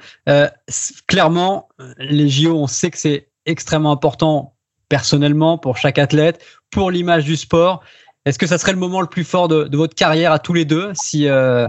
clairement, 1.06 1.68
les 1.98 2.30
JO, 2.30 2.56
on 2.56 2.66
sait 2.66 2.90
que 2.90 2.96
c'est 2.96 3.28
extrêmement 3.44 3.92
important 3.92 4.51
personnellement 4.92 5.56
pour 5.56 5.78
chaque 5.78 5.98
athlète, 5.98 6.44
pour 6.70 6.90
l'image 6.90 7.24
du 7.24 7.36
sport. 7.36 7.82
Est-ce 8.26 8.38
que 8.38 8.46
ça 8.46 8.58
serait 8.58 8.72
le 8.72 8.78
moment 8.78 9.00
le 9.00 9.06
plus 9.06 9.24
fort 9.24 9.48
de, 9.48 9.74
votre 9.74 9.94
carrière 9.94 10.32
à 10.32 10.38
tous 10.38 10.52
les 10.52 10.66
deux 10.66 10.92
si 10.92 11.26
euh, 11.26 11.66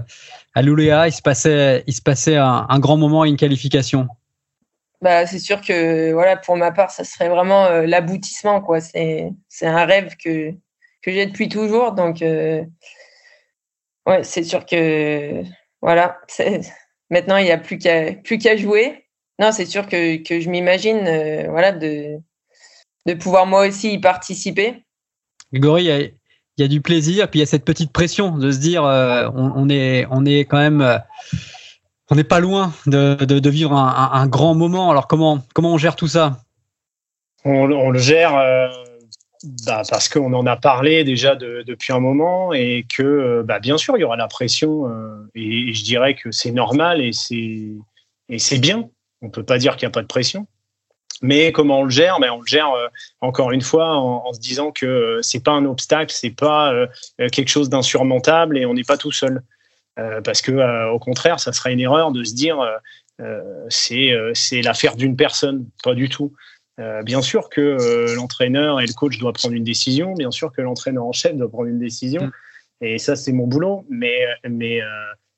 à 0.53 0.61
l'Ouléa 0.61 1.07
il 1.07 1.13
se 1.13 1.21
passait, 1.21 1.85
il 1.87 1.93
se 1.93 2.01
passait 2.01 2.35
un, 2.35 2.79
grand 2.79 2.97
moment 2.97 3.23
et 3.23 3.29
une 3.29 3.37
qualification? 3.37 4.09
Bah, 5.01 5.25
c'est 5.25 5.39
sûr 5.39 5.61
que 5.61 6.11
voilà 6.11 6.35
pour 6.35 6.57
ma 6.57 6.73
part 6.73 6.91
ça 6.91 7.05
serait 7.05 7.29
vraiment 7.29 7.67
euh, 7.67 7.85
l'aboutissement 7.85 8.59
quoi. 8.59 8.81
C'est 8.81 9.31
un 9.61 9.85
rêve 9.85 10.17
que 10.21 10.51
que 11.01 11.11
j'ai 11.11 11.25
depuis 11.25 11.47
toujours 11.47 11.93
donc 11.93 12.21
euh, 12.21 12.61
ouais 14.05 14.21
c'est 14.25 14.43
sûr 14.43 14.65
que 14.65 15.43
voilà 15.81 16.19
maintenant 17.09 17.37
il 17.37 17.45
n'y 17.45 17.51
a 17.51 17.57
plus 17.57 17.77
qu'à 17.77 18.11
plus 18.11 18.37
qu'à 18.37 18.57
jouer. 18.57 19.05
Non 19.39 19.53
c'est 19.53 19.65
sûr 19.65 19.87
que, 19.87 20.21
que 20.21 20.41
je 20.41 20.49
m'imagine 20.49 21.47
voilà 21.49 21.71
de 21.71 22.19
de 23.05 23.13
pouvoir 23.13 23.45
moi 23.45 23.67
aussi 23.67 23.93
y 23.93 23.99
participer. 23.99 24.83
Grégory, 25.51 25.85
il 25.85 26.13
y, 26.57 26.63
a, 26.63 26.67
du 26.67 26.81
plaisir, 26.81 27.29
puis 27.29 27.39
il 27.39 27.41
y 27.41 27.43
a 27.43 27.47
cette 27.47 27.65
petite 27.65 27.91
pression 27.91 28.37
de 28.37 28.51
se 28.51 28.59
dire 28.59 28.83
euh, 28.85 29.29
on, 29.35 29.69
est, 29.69 30.07
on 30.09 30.25
est 30.25 30.41
quand 30.41 30.57
même. 30.57 30.81
Euh, 30.81 30.97
on 32.09 32.15
n'est 32.15 32.23
pas 32.23 32.39
loin 32.39 32.73
de, 32.85 33.15
de, 33.15 33.49
vivre 33.49 33.73
un, 33.73 34.27
grand 34.27 34.53
moment. 34.55 34.91
Alors 34.91 35.07
comment, 35.07 35.39
comment 35.53 35.73
on 35.73 35.77
gère 35.77 35.95
tout 35.95 36.07
ça? 36.07 36.41
On, 37.45 37.65
le 37.65 37.99
gère 37.99 38.37
euh, 38.37 38.67
bah, 39.65 39.81
parce 39.89 40.09
qu'on 40.09 40.33
en 40.33 40.45
a 40.45 40.55
parlé 40.55 41.03
déjà 41.03 41.35
depuis 41.35 41.91
un 41.91 41.99
moment 41.99 42.53
et 42.53 42.85
que 42.93 43.41
bah, 43.47 43.59
bien 43.59 43.77
sûr 43.77 43.97
il 43.97 44.01
y 44.01 44.03
aura 44.03 44.17
la 44.17 44.27
pression 44.27 44.87
et, 45.33 45.73
je 45.73 45.83
dirais 45.83 46.13
que 46.13 46.31
c'est 46.31 46.51
normal 46.51 47.01
et 47.01 47.13
c'est 47.13 48.59
bien. 48.59 48.89
On 49.21 49.27
ne 49.27 49.31
peut 49.31 49.43
pas 49.43 49.57
dire 49.57 49.77
qu'il 49.77 49.87
n'y 49.87 49.91
a 49.91 49.93
pas 49.93 50.01
de 50.01 50.07
pression. 50.07 50.45
Mais 51.23 51.53
comment 51.53 51.79
on 51.79 51.83
le 51.85 51.89
gère? 51.89 52.19
Ben 52.19 52.31
On 52.31 52.41
le 52.41 52.45
gère 52.45 52.71
euh, 52.73 52.87
encore 53.21 53.51
une 53.51 53.61
fois 53.61 53.95
en, 53.95 54.33
se 54.33 54.39
disant 54.41 54.71
que 54.71 54.85
euh, 54.85 55.21
c'est 55.21 55.41
pas 55.41 55.53
un 55.53 55.65
obstacle, 55.65 56.13
c'est 56.13 56.35
pas 56.35 56.73
euh, 56.73 56.85
quelque 57.31 57.47
chose 57.47 57.69
d'insurmontable 57.69 58.57
et 58.57 58.65
on 58.65 58.73
n'est 58.73 58.83
pas 58.83 58.97
tout 58.97 59.13
seul. 59.13 59.41
parce 59.95 60.41
que 60.41 60.89
au 60.89 60.99
contraire, 60.99 61.39
ça 61.39 61.53
serait 61.53 61.71
une 61.71 61.79
erreur 61.79 62.11
de 62.11 62.23
se 62.23 62.33
dire 62.33 62.57
c'est 63.69 64.11
c'est 64.33 64.61
l'affaire 64.61 64.95
d'une 64.95 65.15
personne, 65.15 65.65
pas 65.83 65.93
du 65.93 66.09
tout. 66.09 66.33
bien 67.03 67.21
sûr 67.21 67.49
que 67.49 67.77
l'entraîneur 68.15 68.81
et 68.81 68.87
le 68.87 68.93
coach 68.93 69.17
doivent 69.19 69.35
prendre 69.35 69.55
une 69.55 69.63
décision, 69.63 70.13
bien 70.15 70.31
sûr 70.31 70.51
que 70.51 70.61
l'entraîneur 70.61 71.05
en 71.05 71.13
chef 71.13 71.35
doit 71.35 71.49
prendre 71.49 71.69
une 71.69 71.79
décision, 71.79 72.23
mm. 72.25 72.31
et 72.85 72.97
ça 72.97 73.15
c'est 73.15 73.31
mon 73.31 73.47
boulot. 73.47 73.85
Mais 73.87 74.17
mais 74.49 74.81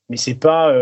mais 0.08 0.16
c'est 0.16 0.40
pas 0.40 0.72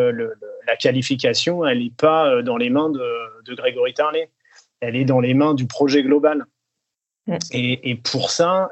la 0.70 0.76
qualification, 0.78 1.66
elle 1.66 1.80
n'est 1.80 1.98
pas 1.98 2.42
dans 2.42 2.56
les 2.56 2.70
mains 2.70 2.90
de, 2.90 3.06
de 3.44 3.54
Grégory 3.54 3.92
Tarlet. 3.92 4.30
Elle 4.80 4.96
est 4.96 5.04
dans 5.04 5.20
les 5.20 5.34
mains 5.34 5.54
du 5.54 5.66
projet 5.66 6.02
global. 6.02 6.46
Mm. 7.26 7.36
Et, 7.52 7.94
pour 7.96 8.30
ça, 8.30 8.68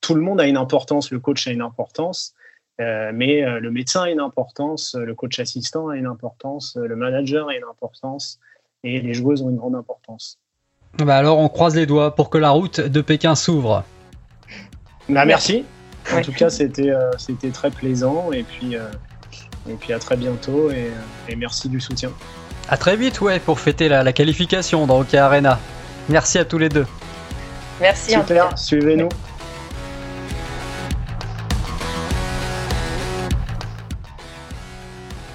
tout 0.00 0.14
le 0.14 0.22
monde 0.22 0.40
a 0.40 0.46
une 0.46 0.56
importance, 0.56 1.10
le 1.10 1.20
coach 1.20 1.46
a 1.46 1.50
une 1.50 1.60
importance, 1.60 2.34
mais 2.78 3.42
le 3.60 3.70
médecin 3.70 4.02
a 4.02 4.10
une 4.10 4.20
importance, 4.20 4.94
le 4.94 5.14
coach 5.14 5.38
assistant 5.38 5.88
a 5.88 5.96
une 5.96 6.06
importance, 6.06 6.76
le 6.76 6.96
manager 6.96 7.48
a 7.48 7.54
une 7.54 7.64
importance, 7.64 8.40
et 8.84 9.00
les 9.00 9.14
joueuses 9.14 9.42
ont 9.42 9.50
une 9.50 9.56
grande 9.56 9.74
importance. 9.74 10.38
Bah 10.98 11.16
alors 11.16 11.38
on 11.38 11.48
croise 11.48 11.74
les 11.74 11.86
doigts 11.86 12.14
pour 12.14 12.28
que 12.28 12.38
la 12.38 12.50
route 12.50 12.80
de 12.80 13.00
Pékin 13.00 13.34
s'ouvre. 13.34 13.84
Bah 15.08 15.24
merci. 15.24 15.64
En 16.12 16.20
tout 16.20 16.32
cas, 16.32 16.50
c'était 16.50 16.90
euh, 16.90 17.10
c'était 17.16 17.50
très 17.50 17.70
plaisant 17.70 18.32
et 18.32 18.42
puis 18.42 18.76
euh, 18.76 18.90
et 19.68 19.74
puis 19.74 19.92
à 19.92 19.98
très 19.98 20.16
bientôt 20.16 20.70
et, 20.70 20.90
et, 21.28 21.36
merci 21.36 21.68
du 21.68 21.80
soutien. 21.80 22.10
À 22.68 22.76
très 22.76 22.96
vite, 22.96 23.20
ouais, 23.20 23.38
pour 23.38 23.60
fêter 23.60 23.88
la, 23.88 24.02
la 24.02 24.12
qualification 24.12 24.86
dans 24.86 25.00
Hockey 25.00 25.18
Arena. 25.18 25.58
Merci 26.08 26.38
à 26.38 26.44
tous 26.44 26.58
les 26.58 26.68
deux. 26.68 26.86
Merci. 27.80 28.12
Super. 28.12 28.56
Suivez-nous. 28.56 29.08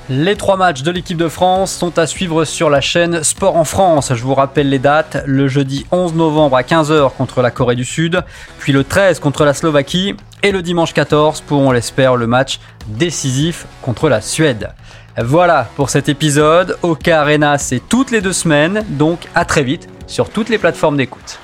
Les 0.10 0.38
trois 0.38 0.56
matchs 0.56 0.84
de 0.84 0.92
l'équipe 0.92 1.18
de 1.18 1.28
France 1.28 1.74
sont 1.74 2.00
à 2.00 2.08
suivre 2.08 2.46
sur 2.46 2.70
la 2.70 2.80
chaîne 2.80 3.26
Sport 3.26 3.58
en 3.58 3.66
France. 3.66 4.14
Je 4.16 4.24
vous 4.24 4.36
rappelle 4.36 4.70
les 4.70 4.80
dates. 4.80 5.22
Le 5.26 5.50
jeudi 5.50 5.86
11 5.92 6.14
novembre 6.14 6.56
à 6.56 6.62
15h 6.62 7.12
contre 7.18 7.42
la 7.42 7.52
Corée 7.52 7.76
du 7.76 7.84
Sud, 7.84 8.24
puis 8.58 8.72
le 8.72 8.86
13 8.86 9.20
contre 9.20 9.44
la 9.44 9.54
Slovaquie 9.54 10.16
et 10.44 10.54
le 10.54 10.62
dimanche 10.62 10.94
14 10.94 11.42
pour, 11.42 11.60
on 11.60 11.72
l'espère, 11.72 12.16
le 12.16 12.26
match 12.26 12.62
décisif 12.88 13.66
contre 13.82 14.08
la 14.08 14.22
Suède. 14.22 14.70
Voilà 15.20 15.68
pour 15.76 15.90
cet 15.90 16.10
épisode. 16.10 16.78
Oka 16.84 17.22
Arena, 17.22 17.58
c'est 17.58 17.80
toutes 17.80 18.12
les 18.12 18.22
deux 18.22 18.34
semaines, 18.34 18.86
donc 18.88 19.28
à 19.34 19.46
très 19.46 19.64
vite 19.64 19.90
sur 20.06 20.30
toutes 20.30 20.50
les 20.50 20.60
plateformes 20.60 20.96
d'écoute. 20.96 21.40